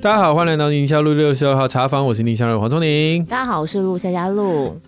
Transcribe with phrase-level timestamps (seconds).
[0.00, 3.24] 大家好，欢迎来到宁夏路六十二号茶坊，我是宁夏路黄聪宁。
[3.24, 4.80] 大家好，我是陆夏佳露。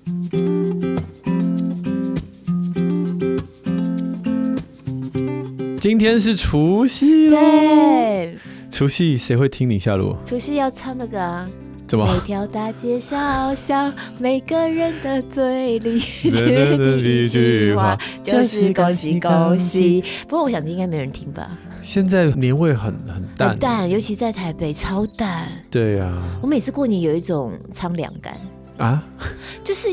[5.80, 8.36] 今天是除夕了，对，
[8.70, 10.14] 除夕谁会听宁夏路？
[10.24, 11.48] 除夕要唱那个啊。
[11.88, 12.06] 怎么？
[12.06, 15.98] 每条大街小巷，每个人的嘴里，
[16.30, 20.04] 的第一句话就是恭喜恭喜。
[20.28, 21.50] 不过我想应该没人听吧。
[21.80, 25.48] 现在年味很很淡，很淡，尤其在台北超淡。
[25.70, 28.36] 对呀、啊，我每次过年有一种苍凉感
[28.76, 29.02] 啊，
[29.64, 29.88] 就是。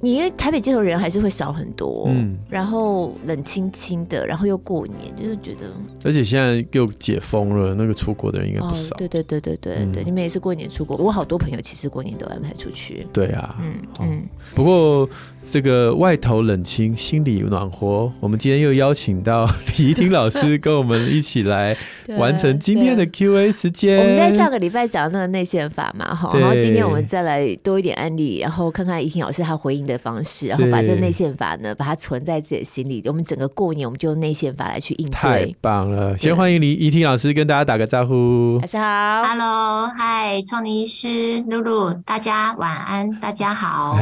[0.00, 5.70] 你因为台北街头人还是会少很多，嗯，然后冷清清的，然后又过年，就是觉得，
[6.04, 8.96] 而且现在又解封了，那个出国的人应该不少。
[8.96, 13.06] 对对对对对对，你们也是过年出国，我好多朋友其实过年都安排出去。
[13.12, 14.28] 对啊，嗯嗯。
[14.54, 15.08] 不过
[15.50, 18.12] 这个外头冷清，心里暖和。
[18.20, 19.48] 我们今天又邀请到
[19.78, 21.74] 李怡婷老师跟我们一起来
[22.18, 23.98] 完成今天的 Q&A 时间。
[23.98, 33.02] 我们在上个礼拜讲那个内线法嘛，哈，然后今天我们再来多一点案例，然后看看怡婷老师她回应的方式，然后把这内线法呢，把它存在自己的心里。
[33.06, 35.12] 我们整个过年，我们就用内线法来去应对。
[35.12, 36.16] 太棒了！
[36.18, 38.58] 先欢迎李怡婷老师跟大家打个招呼。
[38.60, 43.98] 大家好，Hello，嗨，创尼医师，露露，大家晚安，大家好。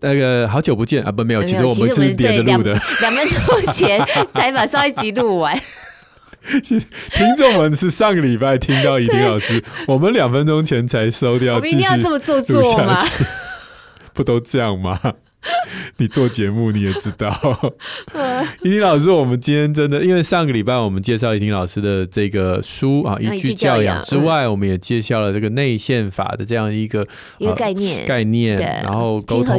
[0.00, 4.00] 那个好久不见啊，不没有，其实我们是连着录的，两分钟前
[4.32, 5.60] 才把上一集录完。
[6.62, 11.56] 其实听众们是上个礼拜听到怡婷老师，我们两分钟前才收掉。
[11.56, 12.96] 我们一定要这么做作吗？
[14.14, 14.98] 不都这样吗？
[15.98, 17.28] 你做节目你也知道，
[18.62, 27.06] 怡婷老师，我们今天真的，因为上个礼拜我们介绍怡婷老师的这个书啊，一句教养之外，我们也介绍了这个内线法的这样一个
[27.38, 29.58] 一个概念概念，然后沟通。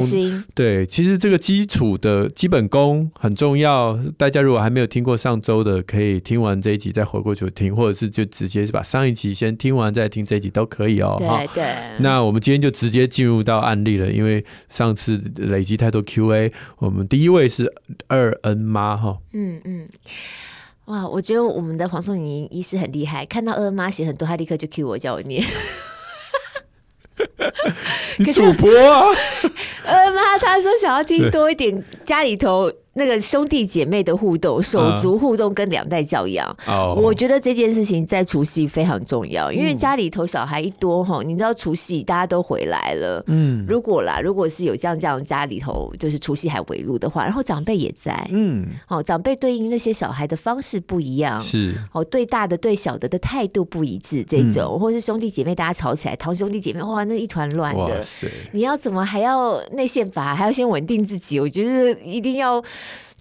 [0.54, 3.98] 对，其实这个基础的基本功很重要。
[4.18, 11.16] 大家如果还没有听过上周的，可以听完这一集再回过去听，或者是就直接是把上一集先听完再听这一集都可以哦。
[11.20, 11.66] 对对。
[12.00, 16.52] 那我们今天就直接进入到案例了，因为上次累积太多 Q&A。
[16.78, 17.72] 我们第一位是
[18.08, 19.90] 二恩妈哈，嗯嗯，
[20.86, 25.44] 哇，我觉得我们的黄颂宁医师很厉害，看到二恩妈写很多，他立刻就 cue 我叫我念。
[28.18, 29.04] 你主播啊，
[29.86, 32.72] 二恩妈她说想要听多一点家里头。
[33.00, 51.74] 那个兄弟姐妹的互动、手足互动跟两代教养，啊，我觉得这件事情在除夕非常重要，因为家里头小孩一多哈，你知道除夕大家都回来了，嗯，如果啦，如果是有这样这样家里头就是除夕还围炉的话，然后长辈也在，嗯，哦，长辈对应那些小孩的方式不一样，是。
[51.94, 58.04] 哦，对大的对小的的态度不一致，这种，嗯、或是兄弟姐妹大家吵起来，堂兄弟姐妹哇，那一团乱的，
[58.52, 62.62] 你要怎么还要内线法，还要先稳定自己，我觉得一定要。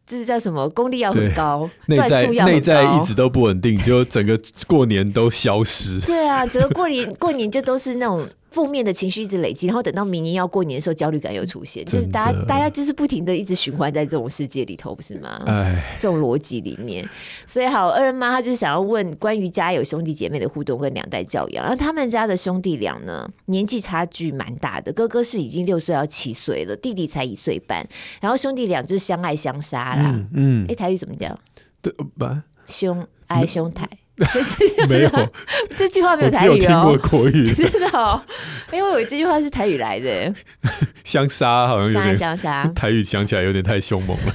[0.08, 0.68] 这是叫什么？
[0.70, 6.00] 功力要很高，内在内在一直都不稳定，就整个过年都消失。
[6.00, 8.26] 对啊，整个过年 过年就都是那种。
[8.58, 15.40] 负面的情绪一直累积，然后等到明年要过年的时候，焦虑感又出现，就是大家大家就是不停的一直循环在这种世界里头，不是吗？
[15.46, 17.08] 哎，这种逻辑里面，
[17.46, 27.86] 所以好，二人妈她就是想要问关于家有兄弟姐妹的互动跟两代教养，然后他们家的兄弟俩呢，年纪差距蛮大的，哥哥是已经六岁要七岁了，弟弟才一岁半，
[28.20, 30.12] 然后兄弟俩就是相爱相杀啦。
[30.32, 31.38] 嗯，哎、嗯，台语怎么讲？
[31.80, 32.42] 对吧？
[32.66, 33.88] 兄爱兄台。
[34.88, 35.10] 没有。
[35.76, 38.20] 这句话没有台语哦，我只有听过国语， 真的哦，
[38.72, 40.34] 因为我这句话是台语来的。
[41.04, 42.14] 相杀好像有点。
[42.14, 44.34] 相杀，台语想起来有点太凶猛了，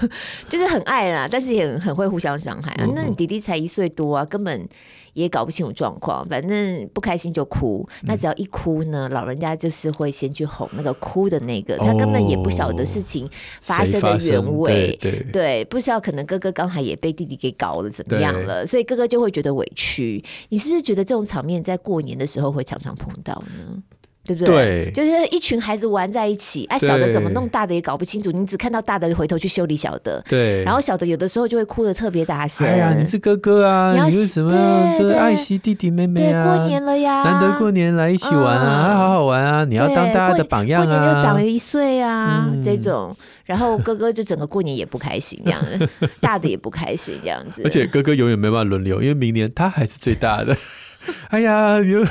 [0.49, 2.87] 就是很爱啦，但是也很很会互相伤害啊。
[2.95, 4.67] 那你弟弟才一岁多啊，根本。
[5.13, 7.87] 也搞不清楚状况，反正不开心就哭。
[8.01, 13.29] 那只要一哭呢，老人家就是会先去哄那个哭的那个，他根本也不晓得事情
[13.61, 14.99] 发生的原委。
[15.31, 18.65] 对，不知道可能哥哥刚才也被弟弟给搞了，怎么样了？
[18.65, 20.23] 所以哥哥就会觉得委屈。
[20.49, 23.81] 你是不是觉得这种场面在过年的时候会常常碰到呢？
[24.25, 24.91] 对不对？
[24.91, 28.31] 对，就是一群孩子玩在一起，哎、啊，小的怎么弄，大的也搞不清楚。
[28.31, 30.63] 你只看到大的就回头去修理小的，对。
[30.63, 32.65] 然后小的有的时候就会哭的特别大声。
[32.65, 34.49] 哎呀，你是哥哥啊，你，要什么
[34.97, 36.43] 对，对爱惜弟弟妹妹啊？
[36.43, 39.65] 对，过年了呀，难得过年来一起玩啊，嗯、好好玩啊！
[39.65, 40.85] 你要当大家的榜样啊。
[40.85, 43.13] 过，过年就长了一岁啊，嗯、这种。
[43.45, 45.89] 然后哥哥就整个过年也不开心，这样子，
[46.21, 47.61] 大的也不开心，这样子。
[47.65, 50.55] 而且哥哥永远没办法轮流，因为明年他还是最大的。
[51.27, 52.01] 哎呀，你又。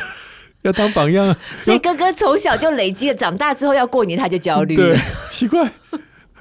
[0.62, 4.74] 要当榜样， 所以哥哥从小就累积了，长大之后要过年他就焦虑。
[4.76, 4.96] 对，
[5.28, 5.70] 奇怪，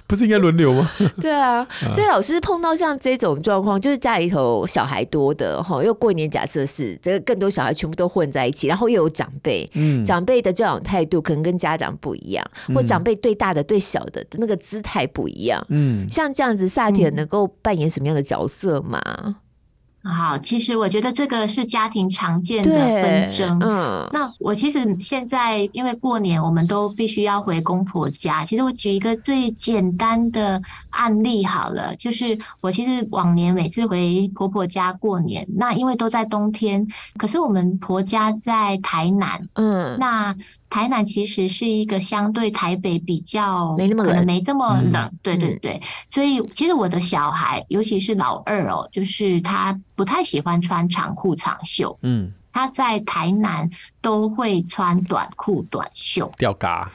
[0.07, 0.91] 不是应该轮流吗？
[1.19, 12.45] 对 啊，所以老师碰到像这种状况，就是家里头小孩多的哈，又过年，假设是这个更多小孩全部都混在一起，然后又有长辈，嗯，长辈的教养态度可能跟家长不一样，
[12.75, 19.01] 或长辈对大的对小的那个姿态不一样，嗯，像这样子，萨铁能够扮演什么样的角色吗？
[20.03, 23.59] 好，其实我觉得这个是家庭常见的纷争。
[23.61, 28.43] 嗯，那我其实现在因为过年，我们都必须要回公婆家。
[28.45, 36.87] 其实我举一个最简单的案例好了，就是我其实往年每次回婆婆家过年，那因为都在冬天，
[37.17, 40.35] 可是我们婆家在台南，嗯，那。
[40.71, 45.81] 台南其实是一个相对台北比较没那么冷，没这么冷，对对对。
[46.09, 51.99] 所以其实我的小孩，尤其是老二哦，就是他不太喜欢穿长裤长袖。
[52.03, 53.69] 嗯，他在台南
[54.01, 56.89] 都会穿短裤短袖吊嘎。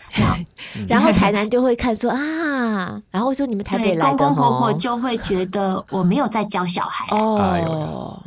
[0.89, 8.23] 然后台南就会看说啊，然后说你们台北来的，公公婆婆就会觉得我没有在教小孩哦。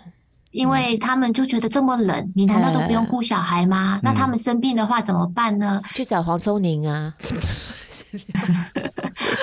[0.51, 3.97] 因为他们就觉得这么冷，你难道都不用顾小孩吗？
[3.97, 5.81] 嗯、那他们生病的话怎么办呢？
[5.93, 7.13] 去找黄聪宁啊！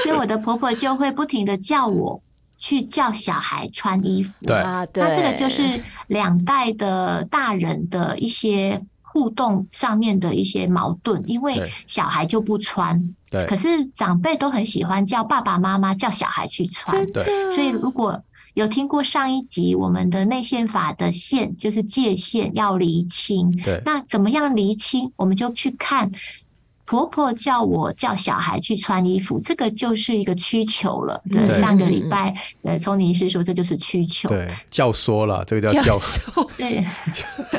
[0.03, 2.21] 所以我的婆婆就会不停的叫我
[2.59, 4.33] 去叫小孩穿衣服。
[4.43, 17.25] 对啊，那这个就是两代的大人的一些互动上面的一些矛盾，因为小孩就不穿，对，可是长辈都很喜欢叫爸爸妈妈叫小孩去穿，对，
[17.55, 18.25] 所以如果。
[18.57, 25.13] 有听过上一集我们的内宪法的线就是界限要厘清，对，那怎么样厘清？
[25.17, 26.11] 我们就去看
[26.87, 31.23] 婆婆叫我叫小孩去穿衣服，这个就是一个需求了。
[31.31, 31.61] 对，对。
[31.61, 36.83] 上个礼拜呃，聪明医师说这就是需求，对，教唆了，这个叫教唆， 对，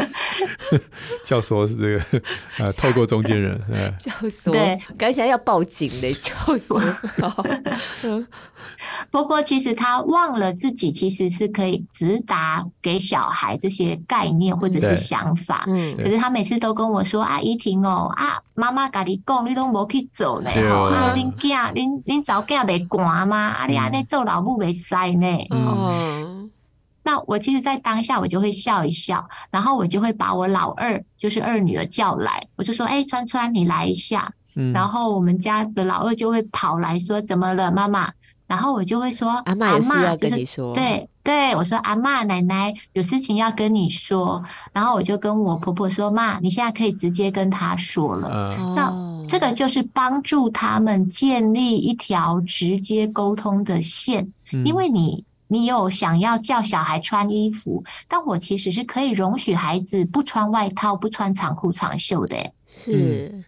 [1.24, 2.24] 教唆是这个
[2.58, 8.26] 呃，透过中间人， 呃、教唆，对，感觉要报警的教唆。
[9.12, 23.38] 婆婆其实他忘了自己其实是可以直达给小孩这些概念或者是想法，嗯，可是他每次都跟我说啊，姨婷哦啊，妈妈跟你讲，你都没去做呢，啊，恁囝恁恁早囝袂寒吗？
[23.38, 26.52] 啊，你安尼做老母袂使呢，嗯，
[27.04, 38.12] 那我其实，在当下我就会笑一笑，然后我就会把我老二就是二女儿叫来，我就说，哎，川川你来一下，嗯，然后我们家的老二就会跑来说，怎么了，妈妈？
[38.48, 40.74] 然后我就会说，阿妈有事要跟你说。
[40.74, 44.44] 对对，我说阿妈奶奶有事情要跟你说。
[44.72, 48.56] 然后我就跟我婆婆说，妈，你现在可以直接跟她说了。
[48.58, 62.52] 嗯、那这个就是帮助他们建立一条直接沟通的线，嗯、因为你你有想要叫小孩穿衣服，但我其实是可以容许孩子不穿外套、不穿长裤长袖的。
[62.66, 63.32] 是。
[63.34, 63.44] 嗯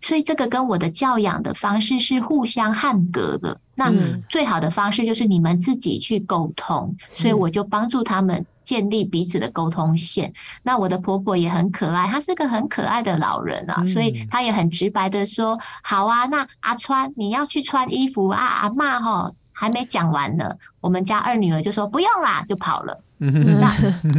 [0.00, 3.60] 所以这个跟我的教养的方式是互相捍格的。
[3.74, 3.92] 那
[4.28, 6.96] 最好的方式就是你们自己去沟通。
[7.08, 10.32] 所以我就帮助他们建立彼此的沟通线。
[10.62, 23.02] 那我的婆婆也很可爱，她是个很可爱的老人啊，所以她也很直白的说：“好啊，那阿川你要去穿衣服啊，阿嬷齁。”还没讲完呢，我们家二女儿就说不用啦，就跑了。
[23.18, 23.74] 那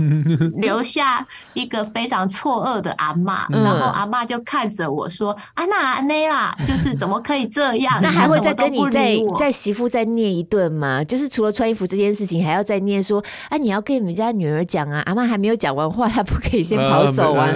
[0.59, 7.99] 留下一个非常错愕的阿嬷，嗯、然后阿妈就看着我说：“啊，那阿内啦，就是怎么可以这样？
[8.03, 11.03] 那还会再跟你再再媳妇再念一顿吗？
[11.03, 17.49] 就是除了穿衣服这件事情，还要再念说：啊，你要跟你们家女儿讲啊，阿妈还没有讲完话，她不可以先跑走啊，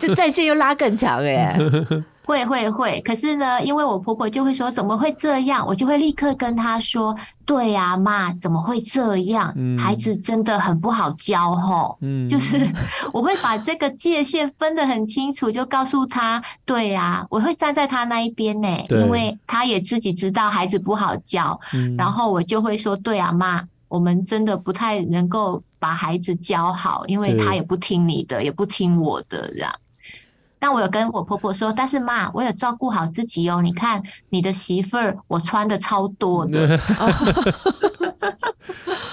[0.00, 1.56] 就战线又拉更长哎。
[2.30, 9.52] ”会会会，可是呢，因为我婆婆就会说怎么会这样，我就会立刻跟她说，对呀，妈，怎么会这样？
[9.56, 12.70] 嗯、孩子真的很不好教吼，嗯， 就是
[13.12, 19.00] 我会把这个界限分得很清楚，就告诉她，对呀，我会站在她那一边呢，对。
[19.00, 29.72] 因为她也自己知道孩子不好教，嗯、然后我就会说，对呀，妈，我们真的不太能够把孩子教好，因为他也不听你的，也不听我的，这样。
[30.60, 33.62] 但我有跟我婆婆说，但是妈，我有照顾好自己哦。
[33.62, 36.78] 你看你的媳妇儿，我穿的超多的。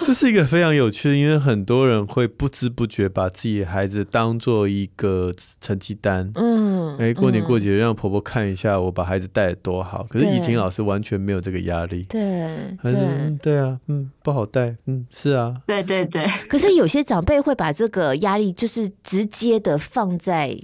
[0.04, 6.32] 这是一个非常有趣的，因为很多人会不知不觉把自己的孩子当做一个成绩单。
[6.36, 10.06] 嗯，哎、欸，过年过节让婆婆看一下我把孩子带得多好。
[10.10, 12.04] 可是怡婷老师完全没有这个压力。
[12.04, 12.48] 对，
[12.82, 16.26] 还是对，对啊，嗯，不好带，嗯，是啊，对对对。
[16.48, 20.58] 可是有些长辈会把这个压力就是直接的放在。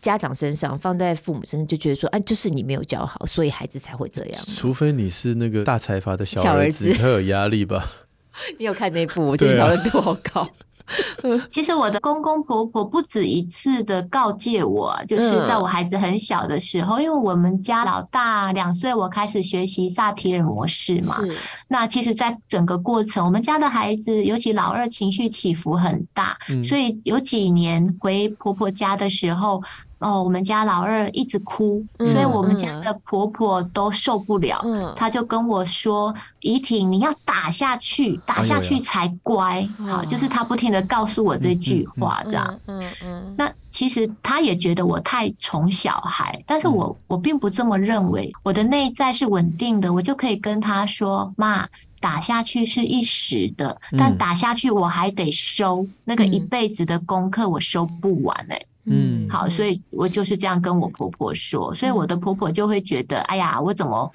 [0.00, 4.42] 家长身上，放在父母身上，就觉得说，哎，就是你没有教好，所以孩子才会这样。
[4.56, 7.90] 除非你是那个大财阀的小儿子，他有压力吧？
[8.58, 9.26] 你有看那部？
[9.26, 10.48] 我觉得讨论度好高。
[11.52, 21.16] 其实我的公公婆婆不止一次的告诫我，就是在我孩子很小的时候，因为我们家老大两岁，我开始学习萨提尔模式嘛。
[21.68, 26.38] 那其实，在整个过程，我们家的孩子，尤其老二，情绪起伏很大，
[26.68, 29.62] 所以有几年回婆婆家的时候。
[30.00, 39.60] 哦，我们家老二一直哭，嗯、所以我们家的婆婆都受不了，嗯，她就跟我说：“怡婷，你要打下去，打下去才乖。
[39.60, 43.34] 哎”好，就是她不停的告诉我这句话，这样，嗯嗯，嗯，嗯。
[43.36, 51.68] 那其实她也觉得我太宠小孩，但是我我并不这么认为，我的内在是稳定的，我就可以跟她说：“妈。”
[52.00, 58.66] 打下去是一时的，但打下去我还得收、嗯、那个一辈子的功课，我收不完哎、欸。
[58.84, 64.10] 嗯，好，所以我就是这样跟我婆婆说，所以我的婆婆就会觉得，哎呀，我怎么？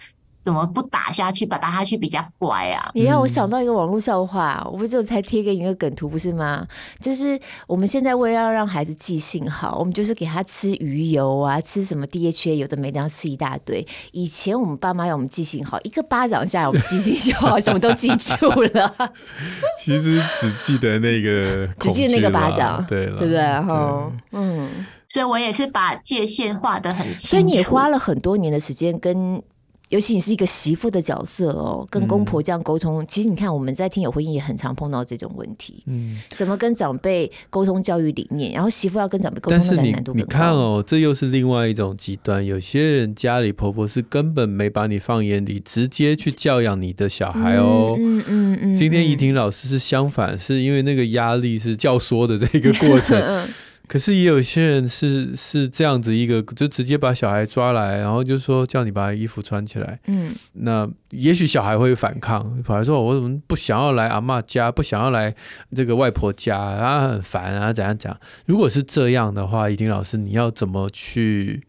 [0.45, 1.43] 怎么不打下去？
[1.43, 2.91] 把打下去比较乖啊！
[2.93, 6.67] 你让我想到一个网络笑话，我不是才贴给你一个梗图，不是吗？
[7.01, 13.83] 就是我们现在为了要让孩子记性好，我们就是给他吃鱼油啊，吃什么 DHA，有的没的要吃一大堆。
[14.11, 18.93] 以前我们爸妈要我们记性好，一个巴掌下来，我们记性就好，什么都记住了。
[19.81, 23.41] 其实只记得那个，只记得那个巴掌，对了，对不对？
[23.41, 27.27] 然后，嗯，所以我也是把界限画的很清楚。
[27.29, 29.41] 所以你也花了很多年的时间跟。
[29.89, 35.83] 尤其你是一个媳妇的角色哦，跟公婆这样沟通，嗯、其实你看我们在听友会也很常碰到这种问题。
[35.85, 38.53] 嗯，怎么跟长辈沟通教育理念？
[38.53, 40.27] 然后媳妇要跟长辈沟通的难度更高。
[40.27, 42.45] 你看哦，这又是另外一种极端。
[42.45, 47.95] 有些人家里婆婆是根本没把你放眼里，直接去教养你的小孩哦。
[47.97, 48.75] 嗯嗯嗯，嗯。
[48.75, 53.15] 今天怡婷老师是相反，是因为那个压力是教唆的这个过程。
[53.87, 59.99] 可是也有些人是是这样子一个，就直接把小孩抓来，然后就说叫你把衣服穿起来。
[60.07, 65.33] 嗯，那也许小孩会反抗，小孩说我怎么不想要来阿妈家，不想要来
[65.75, 68.19] 这个外婆家，啊很烦啊怎样怎样？
[68.45, 71.61] 如果是这样的话，怡婷老师你要怎么去？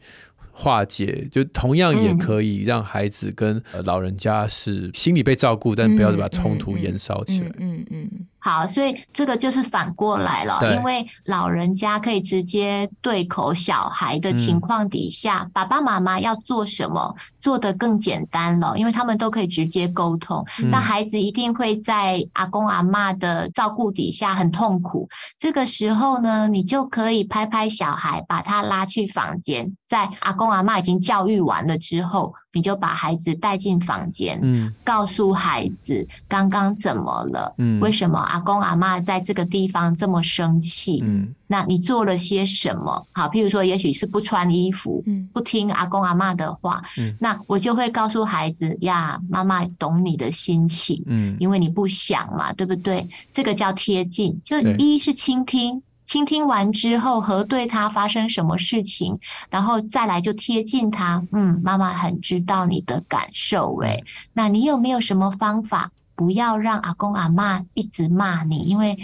[0.58, 7.49] 化解，就同样也可以让孩子跟老人家是心里被照顾，但不要把冲突延烧起来。
[7.58, 8.26] 嗯嗯，嗯。
[8.38, 20.47] 好，所以这个就是反过来了，因为老人家可以直接对口小孩的情况底下，嗯、爸爸妈妈要做什么做得更简单了，因为他们都可以直接沟通。
[20.71, 25.11] 那、嗯、孩子一定会在阿公阿嬷的照顾底下很痛苦。
[25.38, 30.47] 这个时候呢，你就可以拍拍小孩，把他拉去房间，在阿公。
[30.47, 43.06] 阿嬷已经教育完了之后，你就把孩子带进房间，嗯，告诉孩子刚刚怎么了，嗯，为什么阿公阿嬷在这个地方这么生气，嗯，那你做了些什么？
[43.12, 53.10] 好，譬如说，也许是不穿衣服，嗯，不听阿公阿嬷的话，嗯，那我就会告诉孩子呀，妈妈懂你的心情，嗯，因为你不想嘛，对不对？
[53.34, 55.82] 这个叫贴近，就一是倾听。
[56.06, 59.18] 倾听完之后，核对他发生什么事情，
[59.50, 61.26] 然后再来就贴近他。
[61.32, 68.58] 嗯，妈妈很知道你的感受，诶，那你有没有什么方法，不要让阿公阿妈一直骂你？
[68.58, 68.96] 因为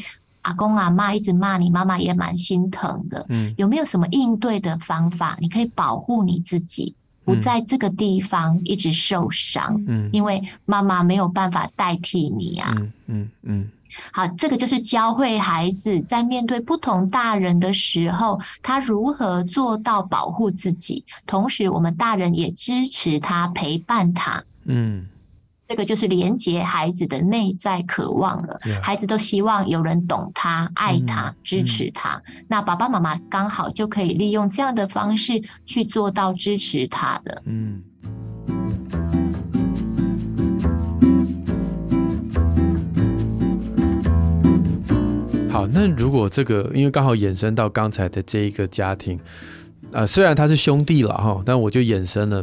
[0.43, 3.27] 阿公阿妈一直骂你，妈妈也蛮心疼的。
[3.29, 5.37] 嗯，有没有什么应对的方法？
[5.41, 6.95] 你可以保护你自己，
[7.25, 9.83] 不在这个地方一直受伤。
[9.89, 12.75] 嗯，因为妈妈没有办法代替你呀。
[12.77, 13.71] 嗯嗯嗯。
[14.13, 24.45] 好，这个就是教会孩子在面对不同大人的时候，他如何做到保护自己，同时我们大人也支持他、陪伴他。
[24.65, 25.09] 嗯，
[25.69, 28.61] 这个就是连接孩子的内在渴望了。
[28.83, 32.23] 孩子都希望有人懂他、爱他、嗯、支持他。
[32.27, 37.43] 嗯、那爸爸妈妈刚好就可以利用这样的方式去做到支持他的。
[37.47, 37.85] 嗯。
[45.53, 49.19] 好，那如果这个，因为刚好衍生到刚才的这一个家庭，
[49.93, 52.43] 啊、呃，虽然他是兄弟了哈，但我就衍生了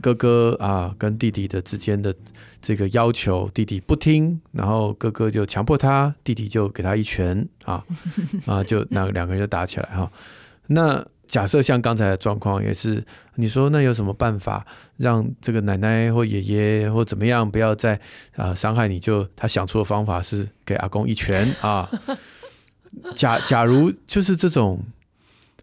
[0.00, 2.12] 哥哥啊跟弟弟的之间的
[2.60, 7.84] 这个要求，弟弟不听，然后哥哥就强迫他，弟弟就给他一拳啊
[8.46, 10.10] 啊，就那两个人就打起来哈。
[10.66, 13.00] 那假设像刚才的状况也是，
[13.36, 14.66] 你说那有什么办法
[14.96, 18.00] 让这个奶奶或爷爷或怎么样不要再
[18.34, 18.98] 啊伤害你？
[18.98, 21.88] 就他想出的方法是给阿公一拳啊。
[23.14, 24.80] 假假如就是这种，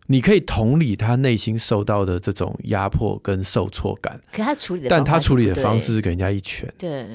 [0.08, 4.20] 你可以同理他内心受到的这种压迫跟受挫感。
[4.32, 6.72] 可他处理的，但他处理的方式是给人家一拳。
[6.78, 7.06] 对，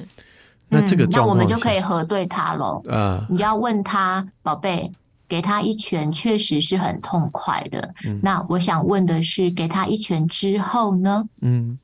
[0.69, 2.83] 那这个、嗯，那我们就可以核对他喽。
[2.87, 4.91] 啊，你要问他，宝贝，
[5.27, 7.93] 给他一拳确实是很痛快的。
[8.05, 11.27] 嗯、那我想问的是，给他一拳之后呢？
[11.41, 11.79] 嗯，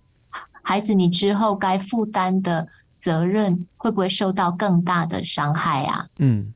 [0.62, 2.68] 孩子，你之后该负担的
[3.00, 6.06] 责任会不会受到更大的伤害啊？
[6.20, 6.54] 嗯。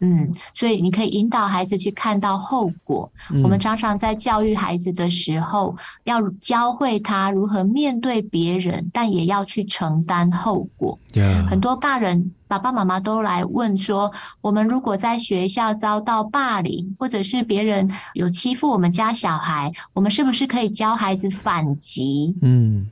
[0.00, 3.12] 嗯，所以你可以引导孩子去看到后果。
[3.32, 10.98] 嗯、我们常常在教育孩子的时候，要教会他如何面对别人，但也要去承担后果。
[11.12, 11.46] Yeah.
[11.46, 12.32] 很多大人。
[12.46, 22.36] 爸爸妈妈都来问说，我们如果在学校遭到霸凌，或者是别人有欺负我们家小孩，我们是不是可以教孩子反击？
[22.42, 22.90] 嗯，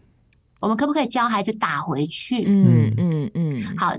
[0.58, 2.42] 我们可不可以教孩子打回去？
[2.44, 3.76] 嗯嗯嗯。
[3.76, 3.94] 好，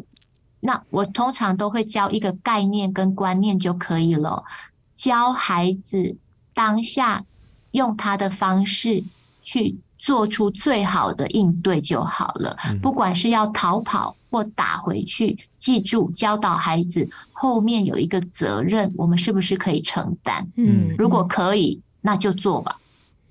[0.63, 4.45] 那我通常都会教一个概念跟观念就可以了，
[4.95, 6.15] 教孩子
[6.53, 7.25] 当下
[7.71, 9.03] 用他的方式
[9.43, 9.77] 去。
[10.03, 20.49] 做出最好的应对就好了，不管是要逃跑或打回去，记住教导孩子后面有一个责任，我们是不是可以承担？
[20.57, 22.81] 嗯，如果可以，那就做吧。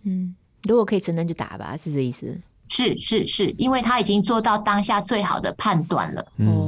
[0.05, 2.41] 嗯，如果可以承担就打吧，是这意思？
[2.69, 6.27] 是是是，因为他已经做到当下最好的判断了。
[6.39, 6.62] 哦。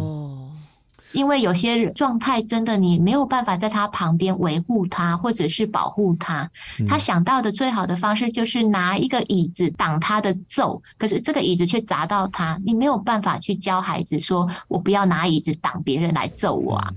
[1.14, 6.50] 因为有些状态真的你没有办法在他旁边维护他，或者是保护他，
[6.88, 16.92] 他想到的最好的方式就是拿一个椅子挡他的揍，可是这个椅子却砸到他，你没有办法去教孩子说，我不要拿椅子挡别人来揍我啊。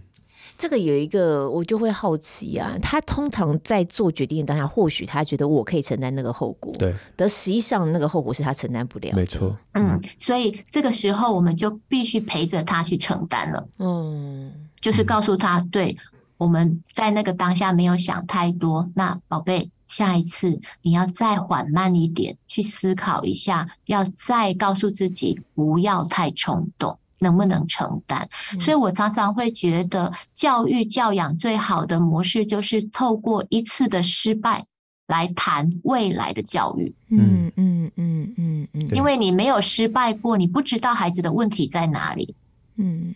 [0.57, 2.77] 这个有一个，我就会好奇啊。
[2.81, 9.15] 他通常在做决定的当下，或许他觉得我可以承担那个后果，对，但实际上那个后果是他承担不了。
[9.15, 13.67] 没错，嗯，所以这个时候我们就必须陪着他去承担了。
[13.77, 15.97] 嗯，就是告诉他，对，
[16.37, 18.89] 我们在那个当下没有想太多。
[18.95, 26.97] 那宝贝，下一次你要再缓慢一点，去思考一下，要再告诉自己不要太冲动。
[27.19, 28.29] 能不能承担？
[28.59, 34.65] 所以我常常会觉得，教育教养最好的模式就是透过一次的失败
[35.07, 36.93] 来谈未来的教育。
[37.09, 42.36] 嗯嗯嗯嗯嗯，因为你没有失败过，你不知道孩子的问题在哪里。
[42.75, 43.15] 嗯，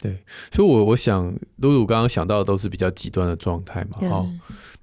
[0.00, 0.22] 对，
[0.52, 4.26] 所以我我想，露露刚刚想到的都是比较极端的状态嘛，哈。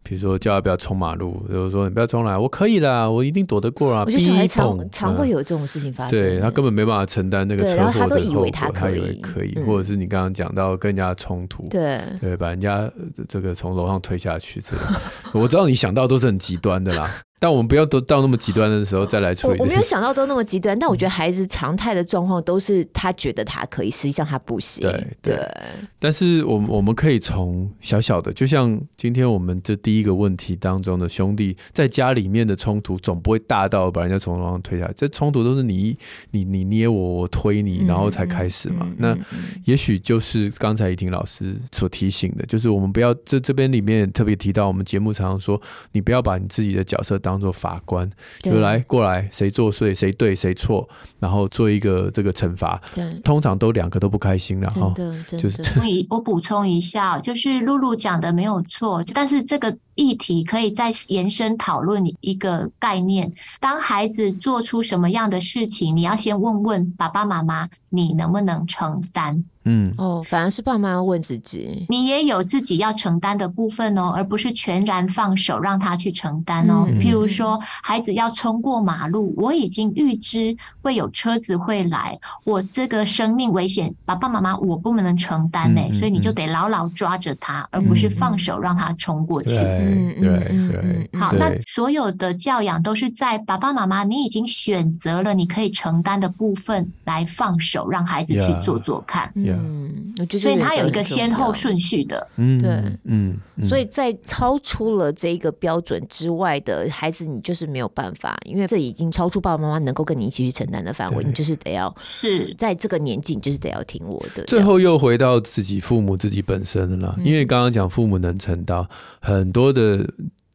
[0.01, 4.03] 比如说叫他不要冲马路，就是说你不要冲来，我可以啦，我一定躲得过啊。
[4.05, 12.89] 我觉得小孩常常会有这种事情发生，对他根本没办法承担那个车祸的后果，他以为他可以，他以为可以，或者是你刚刚讲到跟人家冲突，对对，把人家
[13.27, 14.75] 这个从楼上推下去，这
[15.33, 17.09] 个我知道你想到都是很极端的啦。
[17.41, 19.59] 但我们不要都到那么极端的时候再来处理。
[19.59, 24.81] 我，我没有想到都那么极端，但我觉得孩子常态的状况都是他觉得他可以，实际上他不行。
[24.81, 24.91] 对
[25.21, 25.49] 对，对。
[25.97, 34.93] 但是我们我们可以从小小的，就像今天我们这第一个问题当中的兄弟在家里面的冲突，总不会大到把人家从楼上推下来。
[34.93, 35.97] 这冲突都是你
[36.31, 38.85] 你你捏我，我推你，然后才开始嘛。
[38.85, 39.17] 嗯、那
[39.63, 45.61] 也许就是刚才怡婷老师所提醒的，就是我们不要这这边里面特别提到，我们节目常常说，
[45.93, 47.28] 你不要把你自己的角色当。
[47.29, 48.09] 当做法官，
[48.41, 50.89] 就来过来，谁作祟，谁对，谁错，
[51.19, 52.81] 然后做一个这个惩罚。
[52.95, 54.91] 对，通常都两个都不开心了哈。
[55.37, 55.61] 就是，
[56.09, 69.43] 我补充一下，就是露露讲的没有错，但是这个议题可以再延伸讨论一个概念：当孩子做出什么样的事情，你要先问问爸爸妈妈，你能不能承担？
[69.65, 76.85] 嗯，哦，反而是爸妈要问自己，你也有自己要承担的部分哦，而不是全然放手让他去承担哦。
[76.87, 89.49] 嗯、譬如说，孩子要冲过马路，我已经预知会有车子会来，我这个生命危险，爸爸妈妈我不能承担呢，嗯、所以你就得牢牢抓着他，嗯、而不是放手让他冲过去。
[89.89, 99.31] 嗯对对，好，那所有的教养都是在爸爸妈妈你已经选择了你可以承担的部分来放手，让孩子去做做看。
[99.35, 102.71] 嗯，我觉得所以他有一个先后顺序的，嗯，对，
[103.05, 112.53] 嗯，所以在超出了这个标准之外的孩子，你就是没有办法，因为这已经超出爸爸妈妈能够跟你一起去承担的范围，你就是得要是。
[112.57, 114.43] 在这个年纪，你就是得要听我的。
[114.43, 118.85] 最后又回到自己父母自己本身的了，因为刚刚讲父母能承担
[119.19, 119.78] 很多的。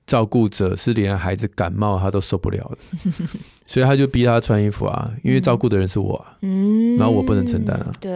[0.06, 3.10] 照顾者是连孩子感冒他都受不了的，
[3.66, 8.12] 所以他就逼他穿衣服啊，因为照顾的人是我，嗯，然后我不能承担啊，对。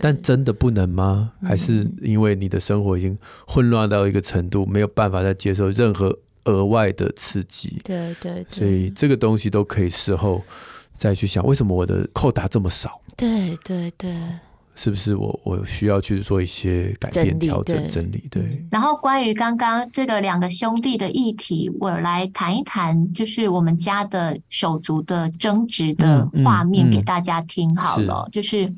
[0.00, 1.32] 但真的不能吗？
[1.42, 7.80] 还是因为你的生活已经混乱到一个程度，没有办法再接受任何额外的刺激？
[7.82, 8.44] 对对。
[8.50, 10.42] 所以这个东西都可以事后
[10.98, 13.00] 再去想，为什么我的扣打这么少？
[13.16, 14.14] 对对对。
[14.76, 18.26] 是不是我我需要去做一些改变、调整、整理？
[18.28, 18.66] 对。
[18.72, 28.28] 然后关于刚刚这个两个兄弟的议题，我来谈一谈，就是我们家的手足的争执的画面给大家听好了。
[28.32, 28.74] 就是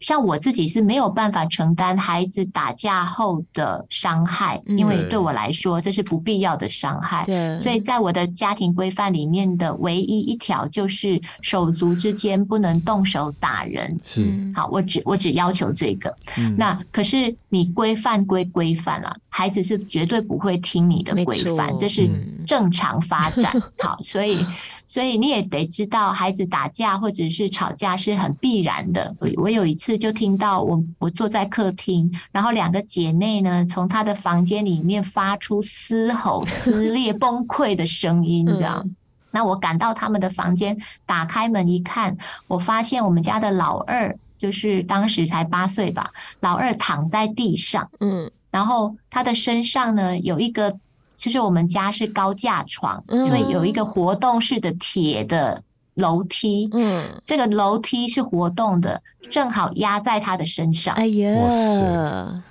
[0.00, 7.24] 像我自己是没有办法承担孩子打架后的伤害，因为对我来说这是不必要的伤害。
[7.24, 7.60] 对。
[7.60, 13.96] 所以在我的家庭规范里面的唯一一条就是手足之间不能动手打人。
[14.02, 14.26] 是。
[14.52, 15.35] 好，我只我只。
[15.36, 16.16] 要求这个。
[16.36, 22.10] 嗯、那可是你规范归规范了，孩子是绝对不会听你的规范，这是
[22.46, 23.52] 正常发展。
[23.54, 24.44] 嗯、 好，所以
[24.86, 29.14] 所以你也得知道，孩子打架或者是吵架是很必然的。
[29.20, 38.82] 我我有一次就听到我我坐在客厅，然后两个姐妹呢从她的房间里面发出嘶吼、撕裂、崩溃的声音，这样。
[38.86, 38.96] 嗯
[39.32, 50.78] 那我赶到他们的房间，打开门一看，我发现我们家的老二，就是当时才八岁吧，老二躺在地上，嗯，然后他的身上呢有一个，
[51.16, 55.62] 就是我们家是高架床，嗯，所以有一个活动式的铁的
[55.94, 62.42] 楼梯，嗯，这个楼梯是活动的，正好压在他的身上，哎呀。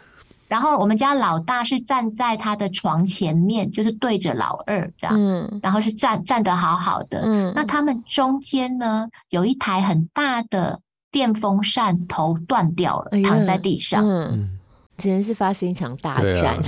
[0.48, 10.82] 然后我们家老大是站在他的床前面，就是对着老二这样，嗯，然后是站站得好好的，嗯，那他们中间呢有一台很大的
[11.16, 14.60] 电风扇头断掉了，躺在地上，嗯，
[14.98, 16.64] 简直是发生一场大战，啊、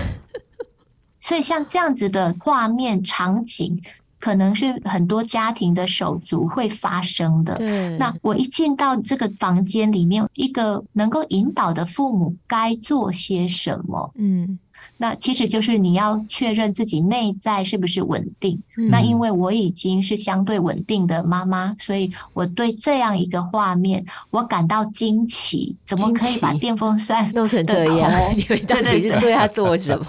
[1.20, 3.82] 所以像这样子的画面场景。
[4.20, 7.54] 可能是很多家庭的手足会发生的。
[7.54, 14.12] 对，那我一进到这个房间里面，一个能够引导的父母该做些什么？
[14.16, 14.58] 嗯。
[14.98, 18.62] 那其实就是你要确认自己内在是不是稳定。
[18.78, 25.78] 嗯、那因为我已经是相对稳定的妈妈，所以我对这样一个画面，我感到惊奇。
[25.86, 28.12] 怎么可以把电风扇弄成这样？
[28.36, 30.06] 你们到底是对他做什么？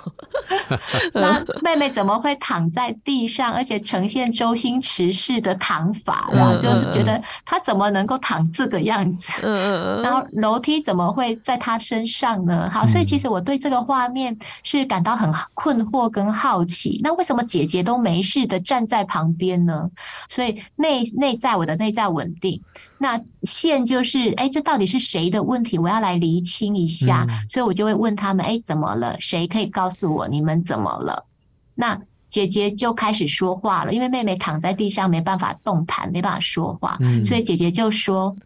[1.15, 6.29] 那妹妹怎么会躺在地上，而且呈现周星驰式的躺法？
[6.33, 9.41] 然后就是觉得她怎么能够躺这个样子？
[9.43, 10.03] 嗯嗯。
[10.03, 12.71] 然后楼梯怎么会在她身上呢？
[12.71, 14.89] 好，所以其实我对这个画面是。
[14.89, 19.91] 感到很困惑跟好奇，那为什么姐姐都没事的站在旁边呢？
[20.31, 22.63] 所以内内在我的内在稳定，
[22.97, 25.79] 那线就是哎，这到底是谁的问题？
[25.79, 29.19] 我要来厘清一下，嗯、所以我就会问他们：哎，怎么了？
[29.21, 31.27] 谁可以告诉我你们怎么了？
[31.75, 38.37] 那姐姐就开始说话了，因为妹妹躺在地上没办法动弹，没办法说话，嗯、所以姐姐就说。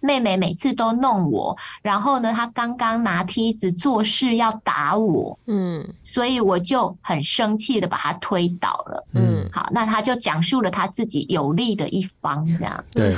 [0.00, 13.16] 妹妹每次都弄我，然后呢，她刚刚拿梯子做事要打我，嗯，所以我就很生气的把她推倒了，嗯，好，那她就讲述了她自己有利的一方， 这样，对，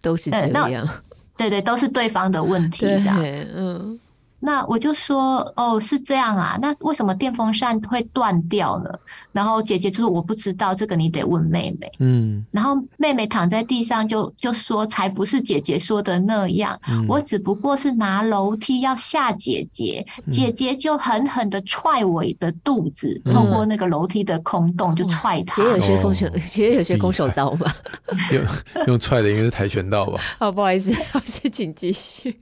[0.00, 0.88] 都是这样，
[1.36, 3.16] 对对，都是对方的问题，这样，
[3.54, 3.98] 嗯。
[4.46, 8.90] 那我就说哦，是这样啊，那为什么电风扇会断掉呢？
[9.32, 11.90] 然后姐姐就说我不知道，这个你得问妹妹。
[11.98, 25.62] 嗯，然后妹妹躺在地上就就说才不是姐姐说的那样，嗯、我只不过是拿楼梯要吓姐姐，嗯、姐姐就狠狠的踹我的肚子，嗯、透过那个楼梯的空洞就踹她。
[25.62, 27.74] 姐有学空手，姐有学空手道吧？
[28.30, 28.44] 用
[28.88, 30.20] 用踹的应该是跆拳道吧？
[30.38, 32.38] 好， 不好意思， 老师请继续。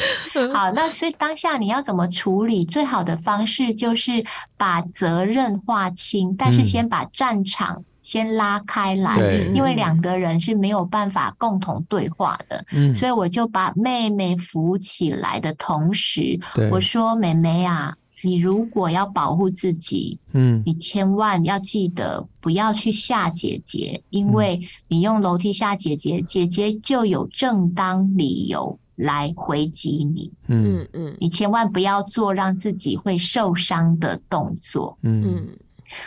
[0.52, 2.64] 好，那所以当下你要怎么处理？
[2.64, 4.24] 最好的方式就是
[4.56, 12.64] 把责任划清，但是先把战场先拉开来，嗯、因为两个人是没有办法共同对话的。
[12.72, 30.86] 嗯，所以我就把妹妹扶起来的同时，我说：“妹妹啊，你如果要保护自己，嗯，你千万要记得不要去吓姐姐，因为你用楼梯吓姐姐，姐姐就有正当理由。”来回击你，嗯。
[30.92, 35.24] 嗯，你千万不要做让自己会受伤的动作，嗯。
[35.24, 35.48] 嗯，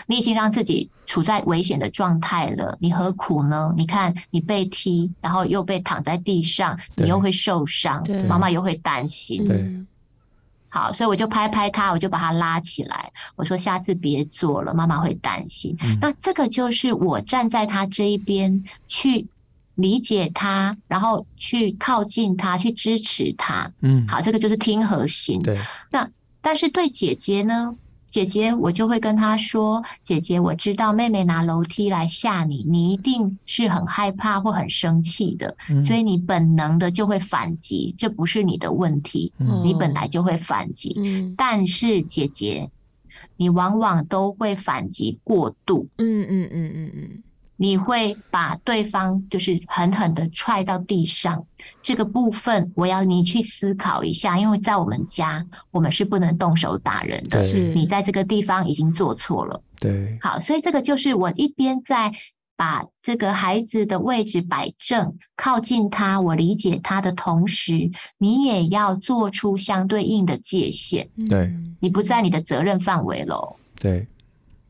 [0.07, 3.73] 你已经让自己处在危险的状态了，你何苦呢？
[3.75, 9.85] 你看你被踢，然后又被躺在地上，你又会受伤，妈妈又会担心，对，
[10.69, 15.75] 好，所以我就拍拍他，我就把他拉起来，我说下次别做了，妈妈会担心。
[15.81, 19.27] 嗯，那这个就是我站在他这一边去。
[19.75, 23.71] 理解他，然后去靠近他，去支持他。
[23.81, 25.41] 嗯，好，这个就是听核心。
[25.41, 25.59] 对，
[25.91, 26.09] 那
[26.41, 27.75] 但是对姐姐呢？
[28.11, 40.93] 姐姐，我就会跟她说：“姐姐，我知道妹妹拿楼梯来吓你，你一定是很害怕或很生气的，嗯、所以你本能的就会反击，这不是你的问题，嗯、你本来就会反击。
[40.97, 42.69] 嗯、但是姐姐，
[43.35, 45.89] 你往往都会反击过度。
[45.97, 47.23] 嗯嗯嗯嗯嗯。
[47.63, 51.45] 你会把对方就是狠狠的踹到地上，
[51.81, 57.41] 这个部分我要你去思考一下，因为在我们家，我们是不能动手打人的。
[57.41, 59.63] 是对你在这个地方已经做错了。
[59.79, 62.11] 对，好，所以这个就是我一边在
[62.57, 71.07] 把这个孩子的位置摆正，靠近他，我理解他的同时，你也要做出相对应的界限。
[71.29, 73.55] 对，你不在你的责任范围喽。
[73.79, 74.05] 对，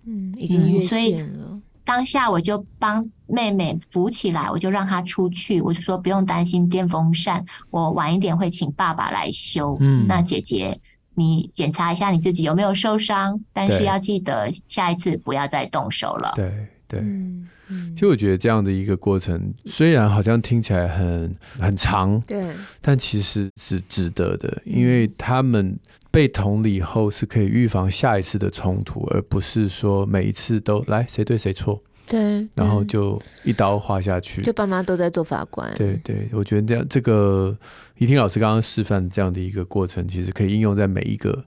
[0.05, 1.52] 嗯，已经越线了。
[1.85, 9.77] 当下我就帮妹妹扶起来，我就让她出去，我就说不用担心电风扇，我晚一点会请爸爸来修。
[9.79, 10.79] 嗯，那姐姐
[11.13, 16.31] 你检查一下你自己有没有受伤，但是要记得下一次不要再动手了。
[16.35, 16.99] 对对。
[16.99, 17.49] 嗯
[17.95, 25.75] 其实我觉得这样的一个过程，虽然好像听起来很很长，对，但其实是值得的，因为他们
[26.13, 35.73] 被同理后是可以预防下一次的冲突，而不是说每一次都来谁对谁错，对，然后就一刀划下去，就爸妈都在做法官。
[35.75, 37.57] 对对，我觉得这样这个
[37.97, 41.43] 怡婷老师刚刚示范这样的一个过程，其实可以应用在每一个。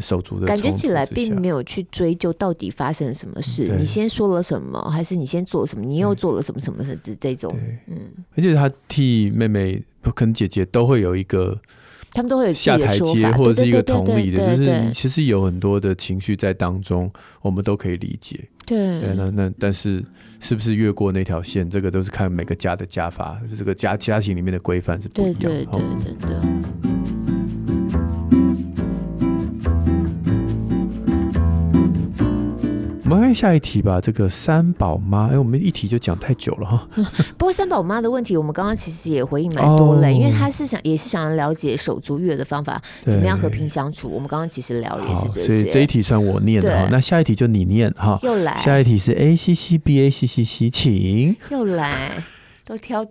[0.00, 3.68] 手足的感觉起来，并没有去追究到底发生了什么事。
[3.70, 5.84] 嗯、你先说了什么，还是你先做了什么？
[5.84, 6.98] 你又做了什么什么事？
[7.02, 7.54] 这这种，
[7.86, 7.96] 嗯。
[8.34, 9.82] 而且他替妹妹
[10.14, 11.60] 跟姐姐都会有一个，
[12.14, 17.10] 他们都会有下台阶，或者是一个同理的，就是其实有很多的情绪在当中，
[17.42, 18.48] 我们都可以理解。
[18.64, 20.02] 对，对，那那但是
[20.38, 21.68] 是不是越过那条线？
[21.68, 25.40] 这个都是看每个家的家法，这个家家庭里面的规范是不一样的。
[25.40, 26.93] 对对对，真的。
[33.14, 34.00] 们看下一题吧。
[34.00, 36.88] 这个三宝妈，哎，我们一题就讲太久了哈。
[37.38, 44.08] 不过三宝妈的问题，我们刚刚其实也回应蛮多了，哦、因为他是想也是想要了解手足育儿的方法，怎么样和平相处。
[44.08, 45.46] 我们刚刚其实聊了也是这些。
[45.46, 46.88] 所以这一题算我念的哈。
[46.90, 48.18] 那下一题就你念哈。
[48.22, 48.56] 又来。
[48.56, 51.36] 下一题是 A C C B A C C C，请。
[51.50, 52.10] 又来。
[52.64, 53.04] 都挑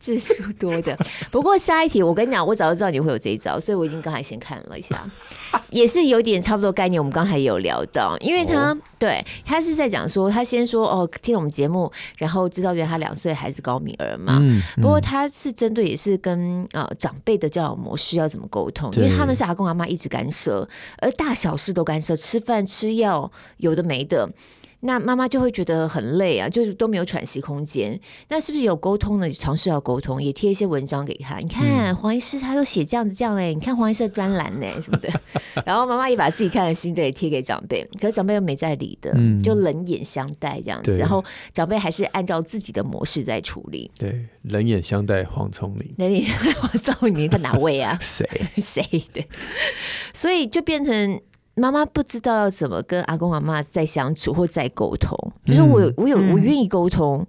[0.00, 0.96] 字数多的，
[1.30, 5.04] 不过下一题我跟你讲，我早就知道你会有这一招，所以我已经刚才先看了一下，
[5.68, 6.98] 也是有点差不多概念。
[6.98, 14.38] 我们刚才也有聊到，因为他、哦、对他是在讲说，他先说哦，听我们节目，然后知道原来他两岁孩子高敏儿嘛。
[14.40, 20.66] 嗯嗯、不过他是针对也是跟呃长辈的教养模式要怎么沟通，因为他们是阿公阿妈一直干涉，
[20.98, 24.26] 而大小事都干涉，吃饭吃药有的没的。
[24.80, 27.98] 那妈妈就会觉得很累啊，就是都没有喘息空间。
[28.28, 29.28] 那是不是有沟通呢？
[29.30, 31.38] 尝试要沟通，也贴一些文章给他。
[31.38, 35.08] 你看黄医师他都写这样子这样嘞，你看黄医师的专栏呢什么的。
[35.64, 40.96] 然后妈妈也把自己看的心得也贴给长辈，可是长辈又没在理的，嗯、就冷眼相待这样子。
[40.98, 43.90] 然后长辈还是按照自己的模式在处理。
[43.98, 45.94] 对，冷眼相待黄聪明。
[45.96, 47.98] 冷眼相待黄聪明，他哪位啊？
[48.02, 48.28] 谁
[48.60, 49.26] 谁对？
[50.12, 51.20] 所以就变成。
[51.56, 57.26] 妈妈不知道要怎么跟阿公阿妈再相处或再沟通，就是我有我有我愿意沟通，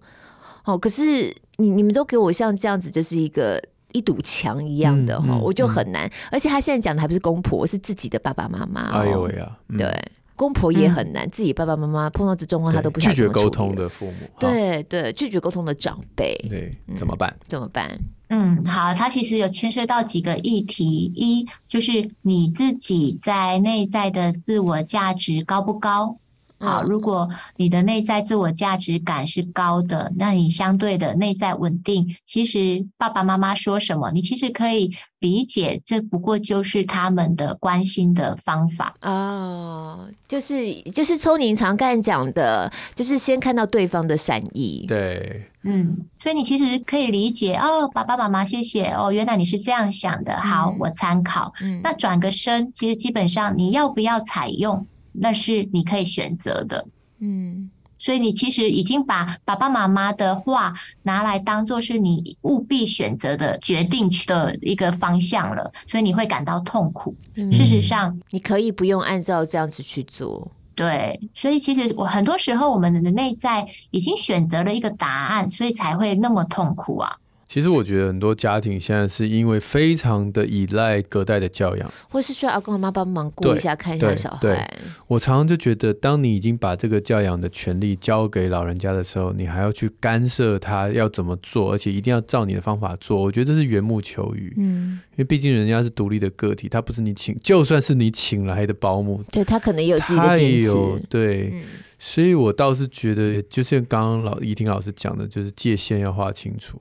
[0.65, 3.61] 哦，可是你你们都给我像这样子，就是一个
[3.93, 6.11] 一堵墙一样的哈，我就很难。
[6.29, 8.81] 而且他现在讲的还不是公婆，是自己的爸爸妈妈。
[8.91, 9.89] 哎呦喂呀，对，
[10.35, 17.33] 公婆也很难，自己爸爸妈妈碰到这种话，他都不拒绝沟通的父母，对对，拒绝沟通的长辈，对，怎么办？
[17.47, 17.97] 怎么办？
[18.29, 26.17] 嗯，好，它其实有牵涉到几个议题，一就是你自己在内在的自我价值高不高？
[26.59, 38.95] 好，如果你的内在自我价值感是高的，那你相对的内在稳定，其实爸爸妈妈说什么，你其实可以理解，这不过就是他们的关心的方法。
[39.01, 54.87] 哦，就是就是聪宁常干讲的，就是先看到对方的善意，对，嗯，所以你其实可以理解哦，爸爸妈妈谢谢哦，原来你是这样想的，好，我参考，嗯，那转个身，其实基本上你要不要采用？
[55.19, 56.88] 那是你可以选择的，
[57.19, 67.15] 嗯，所以你其实已经把爸爸妈妈的话拿来当做是你务必选择的决定的一个方向了，所以你会感到痛苦。
[67.36, 70.51] 嗯，事实上，你可以不用按照这样子去做。
[70.75, 77.17] 对，所以其实我很多时候我们的内在已经选择了一个答案，所以才会那么痛苦啊。
[77.47, 84.69] 其实我觉得很多家庭现在是因为非常的依赖隔代的教养，或是需要阿公阿妈帮忙顾一下、看一下小孩。
[85.07, 93.23] 我常常就觉得，当你已经把这个教养的权利交给老人家的时候，你还要去干涉他要怎么做，而且一定要照你的方法做。
[93.23, 94.53] 我觉得这是缘木求鱼。
[94.57, 101.03] 嗯，因为毕竟人家是独立的个体，他不是你请，就算是你请来的保姆，对他可能也有自己的坚持。
[101.10, 101.63] 对，嗯、
[101.97, 106.77] 所以我倒是觉得，就像刚刚老怡婷老师讲的，就是界限要画清楚。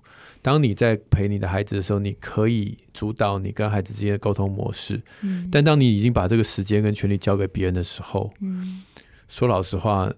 [0.46, 5.02] 当你在陪你的孩子的时候，你可以主导你跟孩子之间的沟通模式。
[5.22, 8.80] 嗯，但当你已经把这个时间跟权利交给别人的时候，嗯，
[9.28, 10.08] 说老实话，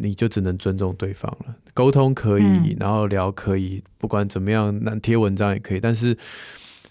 [0.00, 1.54] 你就只能尊重对方了。
[1.74, 6.18] 沟通可以，嗯，然后聊可以，不管怎么样，那贴文章也可以，但是。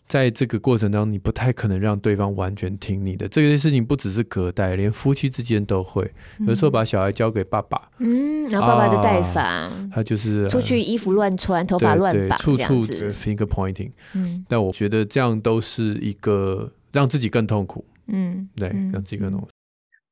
[0.08, 3.28] 在这个过程当中，你不太可能让对方完全听你的。
[3.28, 6.10] 这件事情不只是隔代，连夫妻之间都会。
[6.48, 13.92] 有时候把小孩交给爸爸，嗯，然后爸爸的带法，他就是出去衣服乱穿，头发乱绑，处处 finger pointing。
[14.14, 17.84] 嗯，但我觉得这样都是一个让自己更痛苦。
[18.08, 19.48] 嗯，对，让自己更痛苦。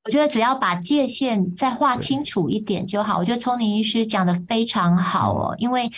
[0.06, 3.20] 我觉得只要把界限再画清楚一点就好。
[3.20, 5.92] 我觉得聪宁医师讲的非常好哦，因为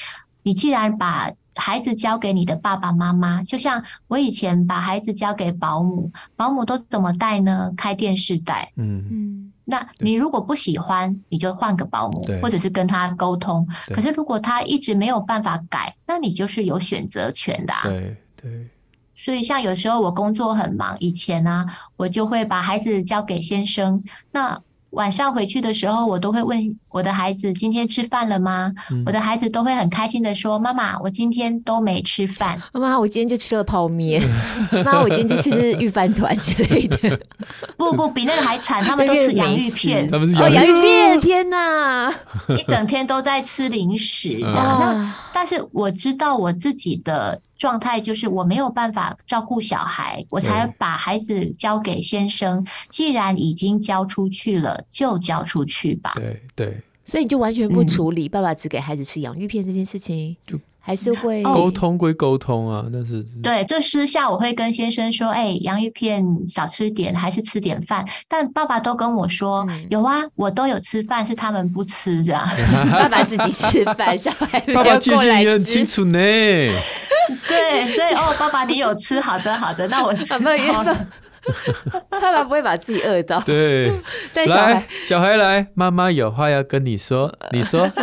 [0.43, 7.71] 你既然把孩子交给你的爸爸妈妈，就像我以前把孩子交给保姆，保姆都怎么带呢？
[7.75, 8.71] 开电视带。
[8.75, 9.51] 嗯嗯。
[9.67, 13.67] 那你如果不喜欢，你就换个保姆，或者是跟他沟通。
[13.87, 17.81] 可是如果他一直没有办法改，那你就是有选择权的啊。
[17.83, 18.69] 对对。
[19.15, 24.03] 所以像有时候我工作很忙，以前呢，啊，我就会把孩子交给先生。
[24.31, 24.61] 那
[24.95, 28.71] 晚上回去的时候，我都会问我的孩子今天吃饭了吗？
[28.89, 32.61] 嗯、我的孩子都会很开心的说：“妈妈，我今天都没吃饭。
[32.73, 34.21] ”妈妈，我今天就吃了泡面。
[34.85, 37.19] 妈，我今天就去吃玉饭团之类的。
[37.77, 40.09] 不不，比那个还惨，他们都吃洋芋片。
[40.09, 42.09] 他们是洋芋片，天哪！
[42.57, 44.39] 一整天都在吃零食。
[44.39, 44.79] 这样。
[44.79, 47.41] 那但是我知道我自己的。
[47.65, 52.67] 状态就是我没有办法照顾小孩，我才把孩子交给先生。
[52.91, 56.11] 既然已经交出去了，就交出去吧。
[56.13, 60.37] 对对，所以你就完全不处理爸爸只给孩子吃洋芋片这件事情。
[60.45, 68.05] 就还是会沟通归沟通啊，但是对，就私下我会跟先生说，哎、欸，洋芋片少吃点，还是吃点饭。
[68.27, 72.39] 但爸爸都跟我说，嗯、有啊，我都有吃饭，是他们不吃的。
[72.91, 74.15] 爸爸自己吃饭。
[74.75, 76.19] 爸爸界限也很清楚呢。
[77.47, 80.23] 对，所以哦，爸爸你有吃，好的好的，那我 吃。
[82.09, 83.39] 爸爸不会把自己饿到。
[83.41, 83.91] 对，
[84.33, 87.89] 带小孩，小孩来，妈妈有话要跟你说，你说。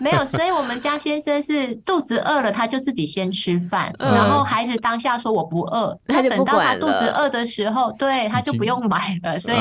[0.00, 9.38] 没有，所以我们家先生是肚子饿了，他就自己先吃饭，嗯、然后孩子当下说我不饿，他等到他肚子饿的时候，对，他就不用买了。
[9.40, 9.56] 所以，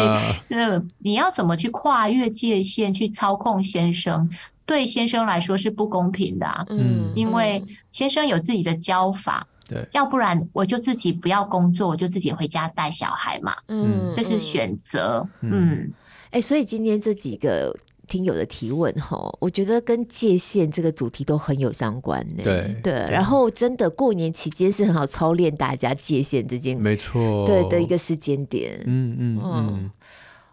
[0.53, 4.29] 呃，你要怎么去跨越界限去操控先生？
[4.65, 15.93] 对先生来说是不公平的，啊，嗯，因为先生有自己的教法，对，要不然我就自己不要工作，我就自己回家带小孩嘛，嗯，这是选择，嗯，哎、嗯
[16.31, 17.75] 欸，所以今天这几个。
[18.07, 22.43] 听友的提问哈，我觉得跟界限这个主题都很有相关呢。
[22.43, 28.77] 对对，然后真的过年期间是很好操练大家界限之间，没错，对的一个时间点。
[28.85, 29.91] 嗯嗯嗯，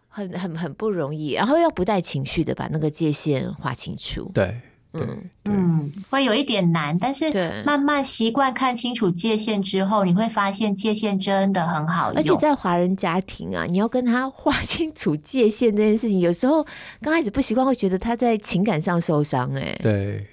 [0.09, 4.31] 很很很不容易，然后要不带情绪的把那个界限划清楚。
[4.33, 4.61] 对。
[5.05, 12.17] 嗯嗯，会有一点难，但是慢慢习惯看清楚界限之后，你会发现界限真的很好用。
[12.17, 16.65] 而且在华人家庭啊，你要跟他划清楚界限这件事情，有时候
[17.01, 19.51] 刚开始不习惯，会觉得他在情感上受伤。
[19.55, 20.27] 哎，对。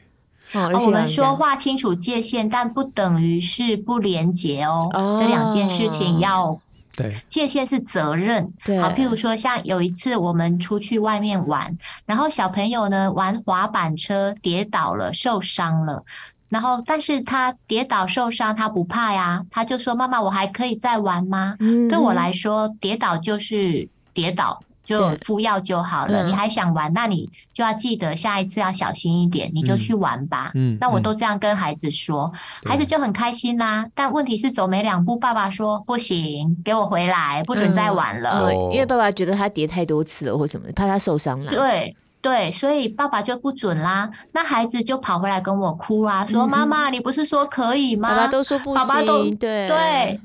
[0.54, 4.90] 哦，我们说划清楚界限，但不等于是不连结哦。
[4.94, 6.60] 哦，这两件事情要。
[6.96, 8.54] 对，界限是责任。
[8.64, 16.04] 对，好，譬如说，像有一次我们出去外面玩，然后小朋友呢玩滑板车跌倒了，受伤了，
[16.50, 24.65] 然后但是他跌倒受伤，他不怕呀，他就说：“妈妈，我还可以再玩吗？”嗯，对我来说，跌倒就是跌倒。
[24.86, 26.28] 就敷药就好了。
[26.28, 29.52] 你还想玩，那你就要记得下一次要小心一点。
[29.54, 30.52] 你就去玩吧。
[30.54, 32.32] 嗯，那我都这样跟孩子说，
[32.64, 33.88] 孩子就很开心啦。
[33.96, 38.54] 但问题是走没两步，爸爸说不行，给我回来，不准再玩了。
[38.72, 41.52] 因为爸爸觉得他叠太多次了，或什么，怕他受伤了。
[41.52, 44.10] 对对，所以爸爸就不准啦。
[44.32, 48.10] 那孩子就跑回来跟我哭啊，说妈妈，你不是说可以吗？
[48.10, 48.88] 爸爸都说不行。
[48.88, 50.22] 爸爸都对对，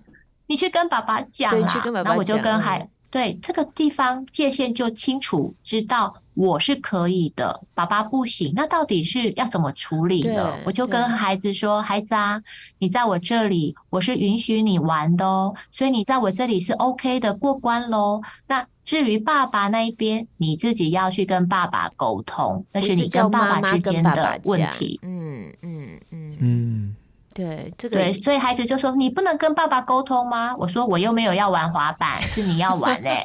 [0.47, 1.83] 你去跟爸爸讲啦。
[2.05, 2.89] 那我就跟孩。
[3.11, 10.57] 对，这个地方界限就清楚，知道我是可以的，爸爸不行，那到底是要怎么处理呢？
[10.65, 12.43] 我就跟孩子说：“孩子啊，
[12.79, 18.23] 你在我这里，我是允许你玩的哦，所以你在我这里是 OK 的，过关喽。
[18.47, 26.97] 那至于爸爸那一边，你自己要去跟爸爸沟通，那是你跟爸爸之间的问题。”嗯嗯嗯嗯。
[27.35, 33.23] 对，这个对，所以孩子就说：“你不能跟爸爸沟通吗？”我说：“我又没有要玩滑板，是你要玩嘞。”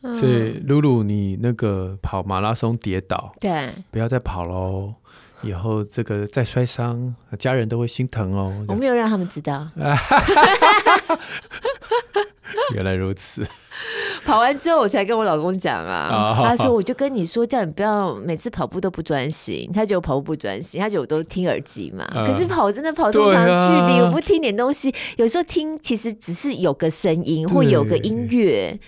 [0.00, 4.94] 所以露露，你那个跑马拉松跌倒，对，不要再跑喽。
[5.44, 8.64] 以后这个再摔伤，家人都会心疼哦。
[8.68, 9.68] 我没有让他们知道。
[12.72, 13.46] 原来如此。
[14.24, 16.34] 跑完之后，我才跟我老公讲啊。
[16.36, 22.06] 他说：“我就跟你说，叫你不要每次跑步都不专心。”他觉得我跑步不专心，他觉得我都听耳机嘛。
[22.26, 23.52] 可是跑真的跑这么长距
[23.92, 28.78] 离，我不听点东西，有时候听其实只是有个声音或有个音乐。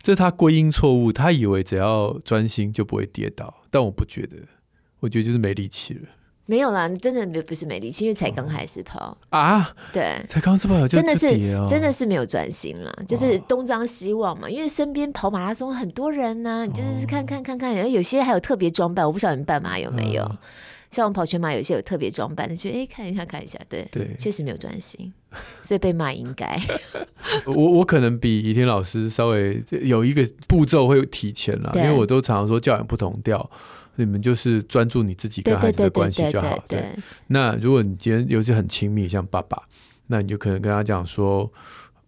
[0.00, 4.36] 这是他归因错误，他以为只要专心就不会跌倒，但我不觉得。
[5.00, 6.00] 我觉得就是没力气了。
[6.46, 9.70] 没有啦，你真的不是没力气，因为才刚开始跑啊。
[9.92, 11.28] 对，才刚开始跑，真的是
[11.68, 14.48] 真的是没有专心了，就是东张西望嘛。
[14.48, 20.26] 因为身边跑马拉松很多人呢，你就是看看看看，有些还有特别装扮，我不晓得你们半马有没有。
[20.90, 25.12] 像我们跑全马，有些有特别装扮的，就哎看一下看一下，对对，确实没有专心，
[25.62, 26.58] 所以被骂应该。
[27.44, 33.50] 我我可能比宜天老师稍微有一个步骤会提前了，因为我都常常说教养不同调，
[34.04, 36.58] 你们就是专注你自己跟孩子的关系就好。
[36.68, 36.84] 对，
[37.26, 39.62] 那如果你今天尤其很亲密，像爸爸，
[40.06, 41.50] 那你就可能跟他讲说。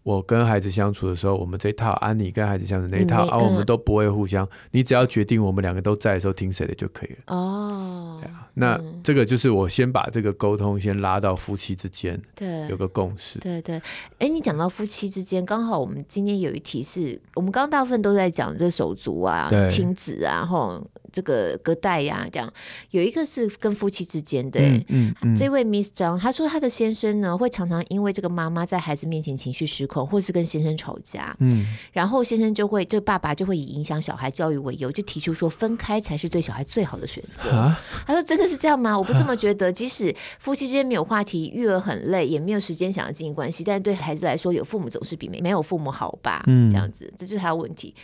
[0.02, 4.48] 我跟孩子相处的时候，我们这一套，安妮跟孩子相处那一套，而、我们都不会互相。
[4.70, 7.16] 你只要决定我们两个都在的时候听谁的就可以了。
[7.26, 13.38] 哦，对啊，那这个就是我先把这个沟通先拉到夫妻之间，对，有个共识。
[13.40, 13.80] 对对，
[14.18, 20.82] 哎，你讲到夫妻之间，刚好我们今天有一题是我们刚刚大部分都在讲这手足啊、亲子啊，吼。
[21.12, 22.52] 这个隔代呀，这样
[22.90, 37.50] 有一个是跟夫妻之间的，嗯，嗯，嗯，这位 Miss 张，她说她的先生呢，会常常因为这个妈妈在孩子面前情绪失控，或是跟先生吵架，嗯，然后先生就会，这爸爸就会以影响小孩教育为由，就提出说分开才是对小孩最好的选择。
[37.50, 38.96] 啊，他说真的是这样吗？
[38.96, 39.70] 我不这么觉得。
[39.72, 46.42] 即使夫妻之间没有话题，育儿很累，也没有时间想要经营关系，但是对孩子来说，有父母总是比没没有父母好吧？
[46.46, 47.94] 嗯，这样子，这就是他的问题。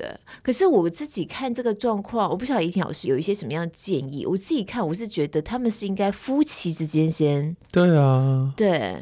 [0.00, 0.10] 对，
[0.42, 4.24] 可是我自己看这个状况，我不晓得怡婷老师有一些什么样的建议。
[4.24, 8.96] 我自己看，我是觉得他们是应该夫妻之间先对啊，对，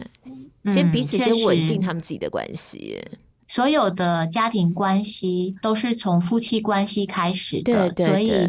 [0.64, 2.99] 先彼此先稳定他们自己的关系。
[3.12, 8.49] 嗯，所有的家庭关系都是从夫妻关系开始的，对对对，所以。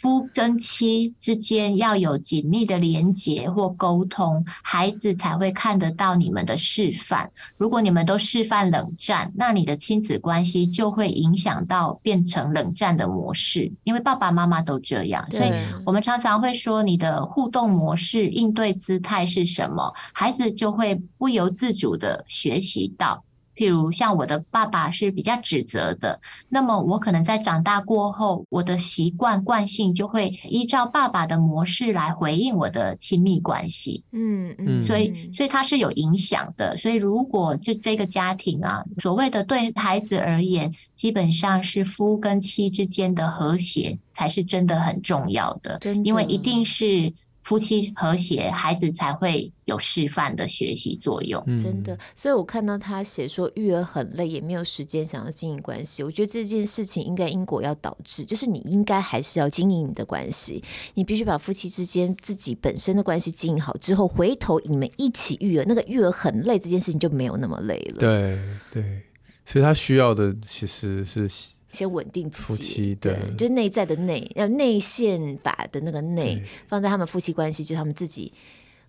[0.00, 7.30] 夫跟妻之间要有紧密的连结或沟通，孩子才会看得到你们的示范。
[7.58, 13.72] 如果你们都示范冷战，那你的亲子关系就会影响到变成冷战的模式。
[13.84, 15.52] 因为爸爸妈妈都这样，所以
[15.84, 23.22] 我们常常会说，你的互动模式、应对姿态是什么，孩子就会不由自主地学习到。
[23.60, 34.02] 譬如像我的爸爸是比较指责的，那么我可能在长大过后，我的习惯惯性就会依照爸爸的模式来回应我的亲密关系。
[34.12, 36.78] 嗯嗯，所以所以它是有影响的。
[36.78, 47.12] 所以如果就这个家庭啊，所谓的对孩子而言，基本上是夫跟妻之间的和谐才是真的很重要的，真的，因为一定是。
[47.50, 51.44] 夫妻和谐，孩子才会有示范的学习作用。
[51.60, 56.04] 真的，所以我看到他写说育儿很累，也没有时间想要经营关系。
[56.04, 60.62] 我觉得这件事情应该因果要导致，就是你应该还是要经营你的关系，
[60.94, 67.98] 你必须把夫妻之间自己本身的关系经营好之后，回头你们一起育儿，那个育儿很累这件事情就没有那么累了。
[67.98, 68.38] 对
[68.70, 69.02] 对，
[69.44, 71.28] 所以他需要的其实是。
[71.72, 78.32] 先稳定夫妻对，对，就是内在的内，要内线法的那个内，放在他们夫妻关系，就是他们自己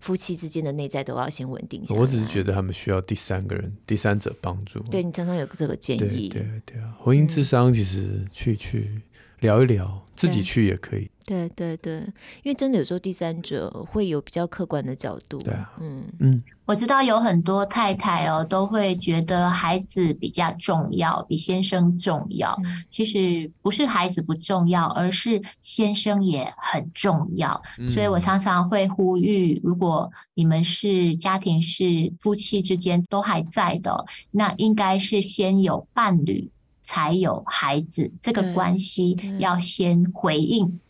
[0.00, 2.00] 夫妻之间的内在都要先稳定下来。
[2.00, 4.80] 我只是觉得他们需要第三个人、第三者帮助。
[4.90, 9.00] 对，你常常有这个建议，对对，对啊，婚姻智商其实去去
[9.42, 11.10] 聊一聊，自己去也可以。
[11.24, 11.94] 对对对，
[12.42, 15.38] 因为真的有时候第三者会有比较客观的角度。
[15.38, 22.58] 对啊，嗯嗯，我知道有很多太太哦，都会觉得孩子比较重要，比先生重要。
[22.64, 27.62] 嗯、其实不是孩子不重要，而是先生也很重要。
[27.78, 36.50] 嗯、所以我常常会呼吁，如果你们是家庭是夫妻之间都还在的，那应该是先有伴侣，
[36.82, 40.80] 才有孩子，这个关系要先回应。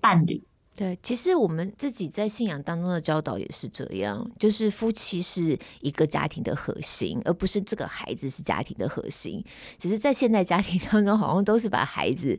[0.00, 0.42] 伴侣，
[0.74, 9.44] 对，其实我们自己在信仰当中的教导也是这样，就是夫妻是一个家庭的核心，而不是这个孩子是家庭的核心。
[9.78, 12.36] 只是在现代家庭当中，好像都是把孩子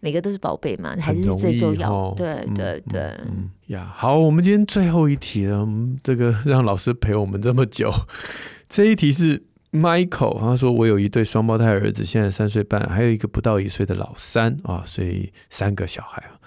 [0.00, 1.90] 每个都是宝贝嘛，孩子是最重要。
[1.90, 5.66] 哦、对对对，呀、嗯嗯，好，我们今天最后一题了，
[6.02, 7.90] 这个 让老师陪我们这么久。
[8.68, 9.42] 这一题是
[9.78, 16.38] Michael，他说我有一对双胞胎儿子，现在三岁半，还有一个不到一岁的老三啊，所以三个小孩啊。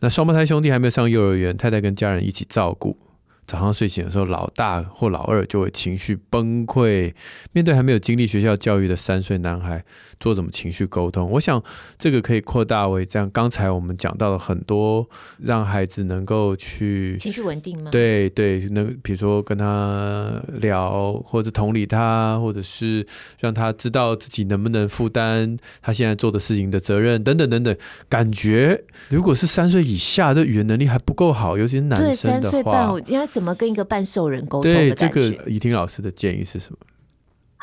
[0.00, 2.98] 那双胞胎兄弟还没有上幼儿园，太太跟家人一起照顾。
[3.46, 7.12] 早上睡醒的时候，老大或老二就会情绪崩溃。
[7.52, 9.84] 面对还没有经历学校教育的三岁男孩，
[10.24, 11.30] 做什么情绪沟通？
[11.32, 11.62] 我想
[11.98, 13.30] 这个可以扩大为这样。
[13.30, 15.06] 刚才我们讲到了很多，
[15.36, 17.90] 让孩子能够去情绪稳定吗？
[17.90, 23.06] 对对，能比如说跟他聊，或者同理他，或者是
[23.38, 27.76] 让他知道自己能不能负担他现在做的事情的责任等等等等。
[28.08, 35.20] 感觉如果是三岁以下，这语言能力还不够好，尤其是男生的话，对，三岁半，我应该怎么跟一个半兽人沟通的感觉？
[35.20, 36.78] 对，这个怡婷老师的建议是什么？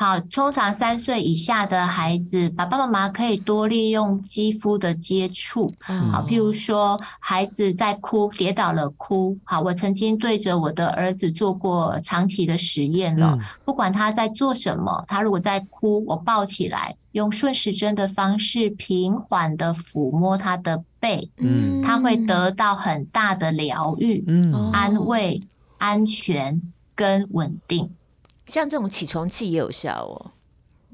[0.02, 5.72] 好，通常三岁以下的孩子，爸爸妈妈可以多利用肌肤的接触。
[5.80, 9.38] 好，譬如说孩子在哭，跌倒了哭。
[9.44, 13.38] 好，我曾经对着我的儿子做过长期的实验了。
[13.64, 25.44] 不管他在做什么，他如果在哭，我抱起来，用顺时针的方式平缓的抚摸他的背，嗯，他会得到很大的疗愈、嗯，安慰、
[25.78, 26.60] 安全
[26.96, 27.92] 跟稳定。
[28.46, 30.30] 像这种起床气也有效哦。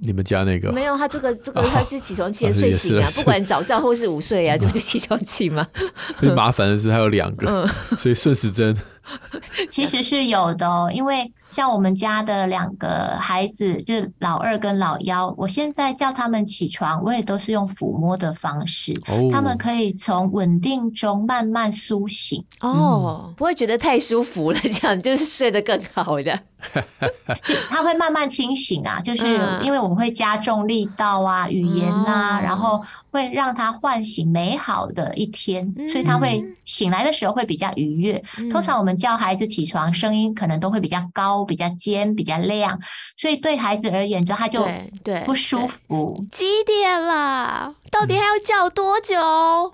[0.01, 5.67] 你们家那个没有，他这个这个 他是起床气的睡醒啊， 不管早上或是午睡啊，就不是起床气嘛？
[6.21, 8.77] 最麻烦的是还有两个，嗯、所以顺时针
[9.71, 11.33] 其实是有的哦，因为。
[11.51, 22.45] 像我们家的两个孩子，就是老二跟老幺，我现在叫他们起床，我也都是用抚摸的方式，哦、他们可以从稳定中慢慢苏醒。
[22.61, 26.39] 哦、嗯，不会觉得太舒服了， 这样就是睡得更好的。
[27.71, 29.25] 他会慢慢清醒啊，就是
[29.63, 32.83] 因为我们会加重力道啊、语言啊，嗯、然后
[33.19, 38.23] 会让他唤醒美好的一天，嗯、所以他会醒来的时候会比较愉悦。
[38.39, 41.45] 嗯、通常我们叫孩子起床，声音可能都会比较高。
[41.49, 42.79] 比较尖，比较亮，
[43.17, 44.69] 所以对孩子而言，就他就
[45.03, 46.27] 对不舒服。
[46.31, 47.75] 几点了？
[47.91, 49.73] 到底还要叫多久？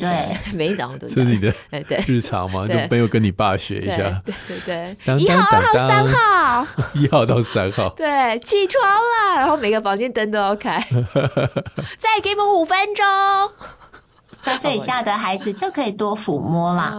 [0.00, 0.08] 对，
[0.56, 1.52] 每一早上都是你的
[2.06, 2.66] 日常嘛？
[2.66, 4.22] 就没有跟你爸学一下？
[4.24, 7.90] 对对对，一号、二号、三号， 一号到三号。
[7.90, 10.78] 对，起床了，然后每个房间灯都要开。
[11.98, 13.04] 再给我们五分钟。
[14.40, 16.92] 三岁以下的孩子就可以多抚摸啦，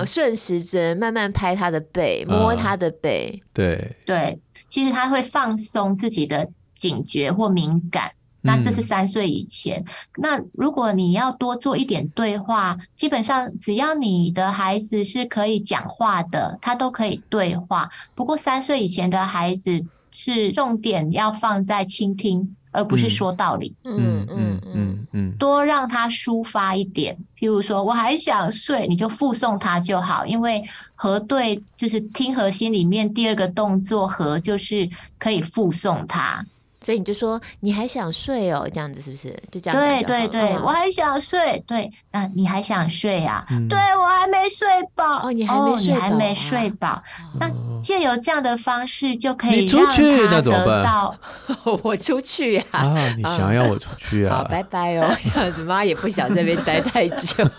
[0.00, 4.40] 嗯，顺时针慢慢拍他的背，摸他的背，对对，
[4.70, 8.12] 其实他会放松自己的警觉或敏感。
[8.42, 9.84] 那这是三岁以前。
[10.16, 17.90] 那如果你要多做一点对话，基本上只要你的孩子是可以讲话的，他都可以对话。
[18.14, 22.54] 不过三岁以前的孩子是重点要放在倾听。
[22.70, 27.16] 而不是说道理，嗯嗯嗯嗯，多让他抒发一点。
[27.38, 30.64] 譬如说，我还想睡，你就附送他就好，因为
[30.94, 36.44] 核对就是听核心里面第二个动作核就是可以附送他。
[36.88, 39.28] 所以你就说你还想睡哦，这样子是不是？
[39.50, 39.78] 就这样。
[39.78, 41.62] 对对对，我还想睡。
[41.66, 43.44] 对，那你还想睡啊？
[43.68, 45.28] 对，我还没睡饱。
[45.28, 45.94] 哦，你还没睡饱。
[45.94, 47.02] 你还没睡饱。
[47.38, 47.50] 那
[47.82, 49.84] 借由这样的方式，就可以让
[50.30, 51.14] 他得到。
[51.84, 52.64] 我出去呀！
[52.72, 54.38] 啊，你想要我出去啊？
[54.38, 55.14] 好，拜拜哦。
[55.34, 57.46] 这样子妈也不想在这边待太久。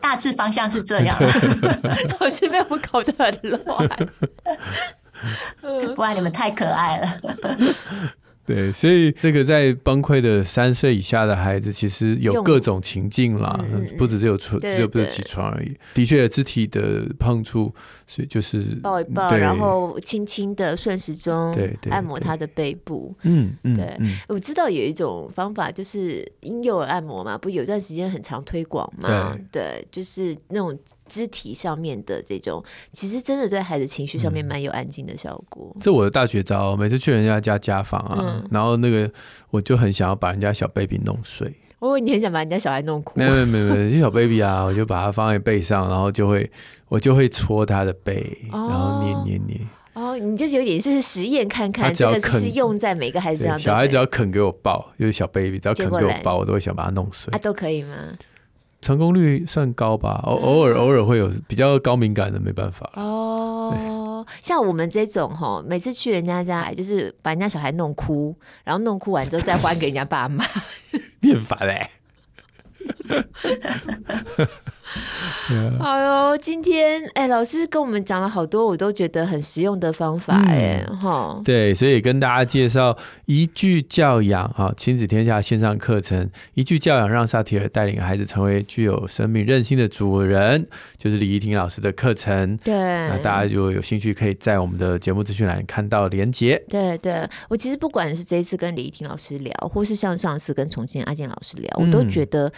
[0.00, 1.16] 大致方向是这样，
[2.20, 3.88] 老是被我们搞得很乱。
[5.94, 7.08] 不然你们太可爱了。
[8.48, 15.76] 对，所以这个在崩溃的三岁以下的孩子，其实有各种情境啦，嗯、不只是有床，只有不是起床而已。
[15.92, 17.70] 的确，肢体的碰触，
[18.06, 21.54] 所以就是抱一抱，然后轻轻的顺时钟
[21.90, 23.14] 按摩他的背部。
[23.24, 29.36] 嗯嗯，对，嗯、我知道有一种方法，就是婴幼儿按摩嘛，不有一段时间很常推广嘛？
[29.52, 30.74] 对，对，就是那种。
[31.08, 35.74] 肢体上面的这种，其实真的对孩子情绪上面蛮有安静的效果。
[35.80, 39.10] 这我的大绝招，每次去人家家家访啊，然后那个
[39.50, 41.52] 我就很想要把人家小 baby 弄碎。
[41.80, 43.18] 我以为，你很想把人家小孩弄哭？
[43.18, 46.50] 没有没有没有，就小 baby 啊，我就把它放在背上，然后就会
[46.88, 49.60] 我就会搓他的背，然后捏捏捏。
[49.94, 53.58] 哦，你就是有点就是实验看看，这个是用在每个孩子上。
[53.58, 57.32] 小孩只要肯给我抱，就是小 baby 只要肯给我抱，我都会想把它弄碎。
[57.32, 57.96] 啊，都可以吗？
[58.80, 62.90] 成功率算高吧，偶偶尔偶尔会有比较高敏感的，没办法。
[62.94, 70.44] 哦，像我们这种哈，每次去人家家，就是把人家小孩弄哭，然后弄哭完之后再还给人家爸妈，
[71.20, 71.90] 你很烦嘞。
[75.78, 81.42] 好哟，今天哎、欸，老师跟我们讲了好多，我都觉得很实用的方法哎，哈、嗯。
[81.44, 90.66] 对，所以跟大家介绍一句教养哈，亲子天下线上课程，一句教养让萨提尔带领孩子成为具有生命韧性的主人，
[90.96, 92.56] 就是李怡婷老师的课程。
[92.58, 96.62] 对，那大家就有兴趣可以在我们的节目资讯栏看到连接。
[96.68, 102.52] 对对，我其实不管是这一次跟李怡婷老师聊，或是像上次跟重庆阿健老师聊，我都觉得。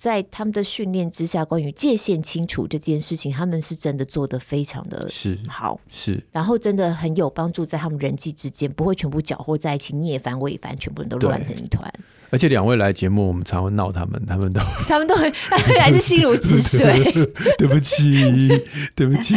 [0.00, 11.92] 在他们的训练之下，关于界限清楚这件事情，他们是真的做的非常的是好，是，然后真的很有帮助，在他们人际之间不会全部搅和在一起，你也烦我也烦，全部人都乱成一团。
[12.30, 17.12] 而且两位来节目，我们常会闹他们，他们都他们都很，他们还是心如止水。
[17.58, 18.48] 对不起，
[18.94, 19.36] 对不起，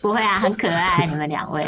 [0.00, 1.64] 不会啊，很可爱，你们两位。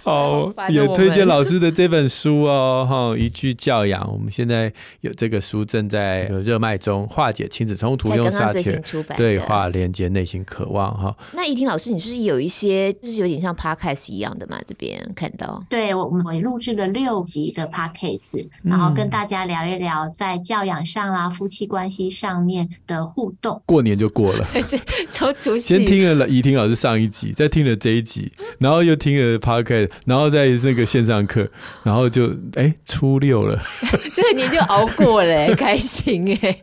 [0.04, 4.10] 好，也推荐老师的这本书哦，哈，一句教养。
[4.10, 4.72] 我们现在
[5.02, 8.82] 有这个书正在热卖中，化解亲子冲突，用萨全
[9.16, 11.14] 对话连接内心渴望哈。
[11.32, 14.58] 那怡婷老师，你是不是有一些就是有点像 podcast 一样的嘛？
[14.66, 23.60] 这边看到，对我们录制了六集的 podcast，然后跟大家聊一聊在教养上啊、夫妻关系上面的互动。
[23.66, 24.80] 过年就过了， 对，
[25.10, 25.76] 超熟悉。
[25.76, 29.89] 先听了怡婷老师上一集，再听了这一集，然后又听了 podcast。
[30.06, 31.48] 然后在那个线上课，
[31.82, 33.60] 然后就哎初六了，
[34.14, 36.56] 这个年就熬过了，开心哎。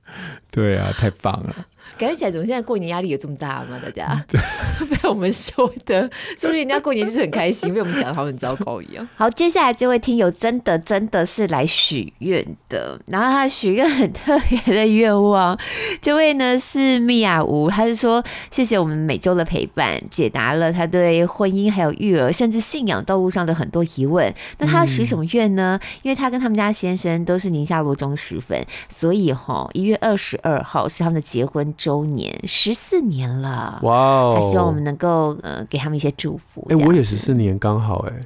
[0.50, 1.54] 对啊，太棒了。
[1.98, 3.80] 感觉起来，怎么现在过年压力有这么大吗？
[3.82, 4.24] 大家
[4.90, 9.08] 被我们说的，说不定人家过年就是很开心，被我们讲的好很糟糕一样。
[9.16, 15.58] 好，接下来这位听友真的真的是来许愿的，然后他许一个很特别的愿望。
[16.02, 24.32] 这位呢是米娅吴，他是说谢谢我们每周的陪伴，解答了他对婚姻还有育儿甚至信仰道路上的很多疑问。
[24.58, 25.78] 那他要许什么愿呢？
[25.80, 34.38] 嗯、因为他跟他们家先生都是宁夏罗忠实粉，所以哈一月二十二号是他们的结婚周年十四年了，哇哦！
[34.40, 36.66] 他希望我们能够呃给他们一些祝福。
[36.70, 38.20] 哎、欸，我也十四年刚好哎、欸，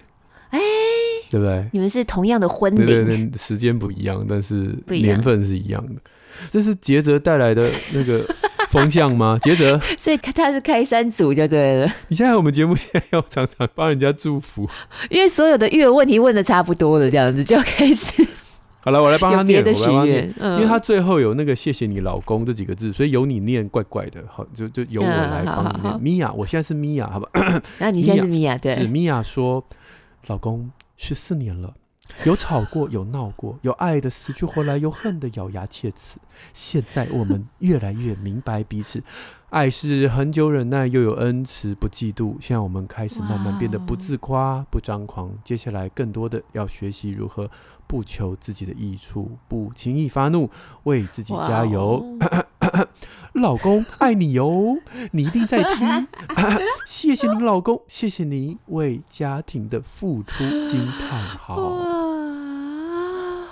[0.50, 0.64] 哎、欸，
[1.28, 1.68] 对不对？
[1.72, 5.94] 你们是同样的婚龄，对对对，时间不一样，但是年份是一样的。
[5.94, 6.00] 样
[6.48, 8.24] 这是杰哲带来的那个
[8.70, 9.36] 风向吗？
[9.42, 11.92] 杰哲，所以他是开山祖就对了。
[12.06, 14.70] 你现在我们节目现在要常常帮人家祝福，
[15.10, 18.24] 因为所有的育儿问题问的差不多了，这样子就要开始。
[18.80, 26.00] 好了，我来帮他念，我来帮他念，嗯、因为他最后有那个“谢谢你老公”这几个字，所以由你念怪怪的，好，就就由我来帮你念。
[26.00, 27.28] 米娅，我现在是米娅，好吧？
[27.78, 28.74] 那你现在是米娅，对？
[28.76, 29.62] 是米娅说，
[30.28, 31.74] 老公十四年了，
[32.24, 36.18] 有吵过，有闹过，有爱的死去活来，有恨的咬牙切齿。
[36.54, 39.02] 现在我们越来越明白彼此，
[39.50, 42.36] 爱是恒久忍耐，又有恩慈，不嫉妒。
[42.40, 45.30] 现在我们开始慢慢变得不自夸，不张狂。
[45.42, 47.50] 接下来更多的要学习如何。
[47.88, 50.48] 不求自己的益处，不轻易发怒，
[50.84, 52.04] 为自己加油。
[53.34, 54.76] 老公爱你哟，
[55.12, 56.06] 你一定在听。
[56.86, 60.44] 谢谢您，老公，谢谢您为家庭的付出。
[60.64, 61.76] 惊叹号！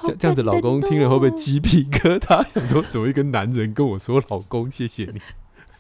[0.05, 2.45] 这这样子，老公听了会不会鸡皮疙瘩？
[2.53, 5.21] 想说，怎么一个男人跟我说老公谢谢你？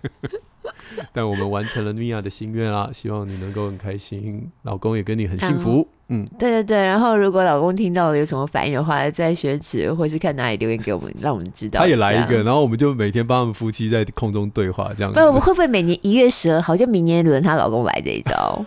[1.12, 2.90] 但我们完成了米娅的心愿啊！
[2.94, 5.86] 希望你能够很开心，老公也跟你很幸福。
[6.08, 6.76] 嗯，对对对。
[6.76, 11.80] 然后如果老公听到了有什么反应的话，在学池或是看哪里留言给我们，让我们知道。
[11.80, 15.18] 他也来一个，然后我们就每天帮他们夫妻在空中对话，这样子。
[15.18, 18.64] 不，我们会不会每年一月十二号就明年轮她老公来这一招？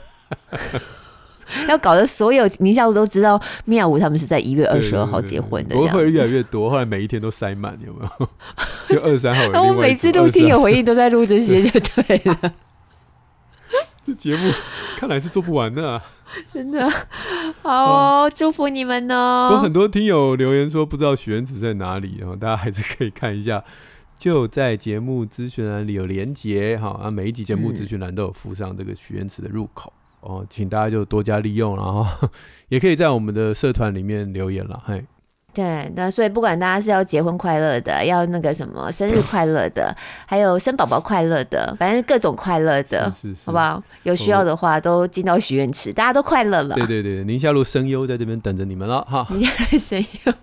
[1.67, 5.75] 要搞得所有宁夏路都知道，米娅吴他们是在一月二十二号结婚的。
[5.75, 8.29] 不会越来越多，后来每一天都塞满，有没有？
[8.95, 9.47] 就二十三号。
[9.51, 12.53] 那我每次录听有回应，都在录这些，就对了。
[14.05, 14.51] 这节目
[14.97, 16.03] 看来是做不完的啊，
[16.53, 16.89] 真的。
[17.61, 19.49] 好、哦，祝福你们哦。
[19.51, 23.63] 有很多听友留言说不知道许愿池在哪里，然后大家还是可以看一下，
[24.17, 29.93] 就在节目资讯栏里有连结哈啊，每一集节目资讯栏都有附上这个许愿池的入口。
[30.21, 32.05] 哦，请大家就多加利用，然后
[32.69, 34.81] 也可以在我们的社团里面留言了。
[34.85, 35.05] 嘿，
[35.53, 39.95] 对，那所以不管大家是要结婚快乐的，要那个什么生日快乐的，
[40.27, 43.81] 还有生宝宝快乐的，反正各种快乐的，是是是好不好？
[44.03, 46.75] 有需要的话都进到许愿池，大家都快乐了。
[46.75, 49.25] 对对对，宁夏路声优在这边等着你们了哈。
[49.29, 50.33] 宁夏路声优。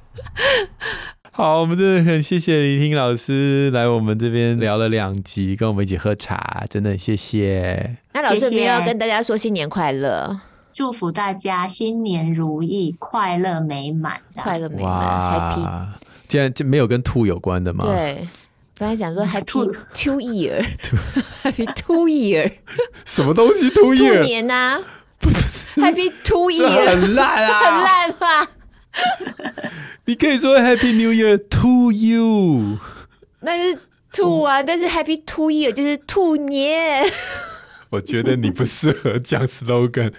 [1.37, 7.95] 好，我们真的很谢谢李婷老师来我们这边聊了两集，跟我们一起喝茶，真的很谢谢。
[8.15, 10.41] 那老师有没有要跟大家说新年快乐？
[10.73, 15.87] 祝福大家新年如意，快乐美满，快乐美满，Happy。
[16.27, 17.85] 既然就没有跟兔有关的吗？
[17.85, 18.27] 对，
[18.79, 22.51] 刚才讲说 Happy Two Year，Happy Two Year，
[23.05, 24.21] 什么东西 Two Year？
[24.21, 24.81] 兔年呐？
[25.19, 28.49] 不是 Happy Two Year，很烂啊， 很烂吧？
[30.07, 32.79] 你可以说 Happy New Year to you，
[33.41, 33.79] 那是
[34.13, 37.05] 兔啊，但是 Happy Two Year 就是兔年。
[37.91, 40.13] 我觉得你不适合讲 slogan，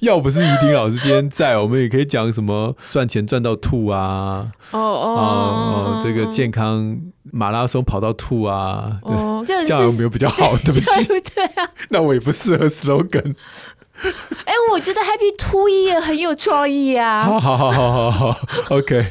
[0.00, 6.98] 要不是于婷老师今天在，我们也可以讲什么赚钱赚到吐啊，哦哦哦，这个健康
[7.32, 10.56] 马拉松跑到吐啊，哦，这样有没有比较好？
[10.64, 13.34] 对不起，对啊，那我也不适合 slogan。
[14.02, 17.24] 哎、欸，我觉得 Happy Two Year 很有创意啊！
[17.24, 18.40] 好好好好好好
[18.70, 19.06] ，OK。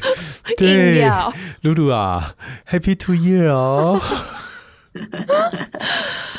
[0.56, 1.08] 对，
[1.62, 2.34] 露露啊
[2.70, 4.00] ，Happy Two Year 哦。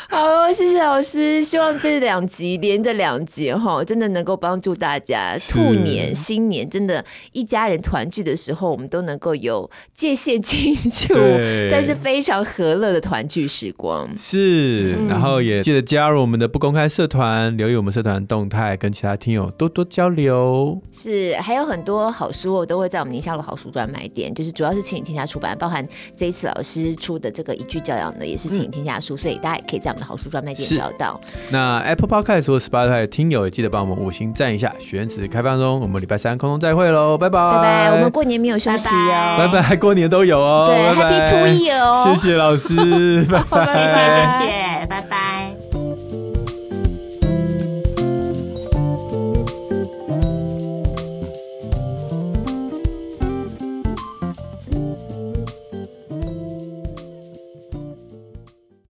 [0.10, 1.43] 好，谢谢老师。
[1.43, 11.14] 希望这两集连着两集哈，真的能够帮助大家兔年新年，真的，一家人团聚的时候，我们都能够有界限清楚，
[11.72, 14.08] 但是非常和乐的团聚时光。
[14.16, 20.80] 是，然后也记得加入我们的不公开社团，留意我们社团动态，跟其他听友多多交流。
[20.91, 25.84] 是，还有很多好书，我都会在我们宁夏的好书专卖店，就是主要是亲子天下出版，包含
[26.16, 31.20] 这一次老师出的这个一句教养的，也是亲子天下书，嗯、所以大家也可以在我们的好书专卖店找到。
[31.49, 34.72] 那 Apple Podcast 或 Spotify 的听友也记得帮我们五星赞一下。
[34.80, 37.91] 许愿池开放中，我们礼拜三空中再会喽，拜拜拜拜。
[37.91, 45.34] 我们过年没有休息哦，拜拜，过年都有哦，对，Happy Two Year 哦，谢谢老师， 拜拜，谢谢谢谢。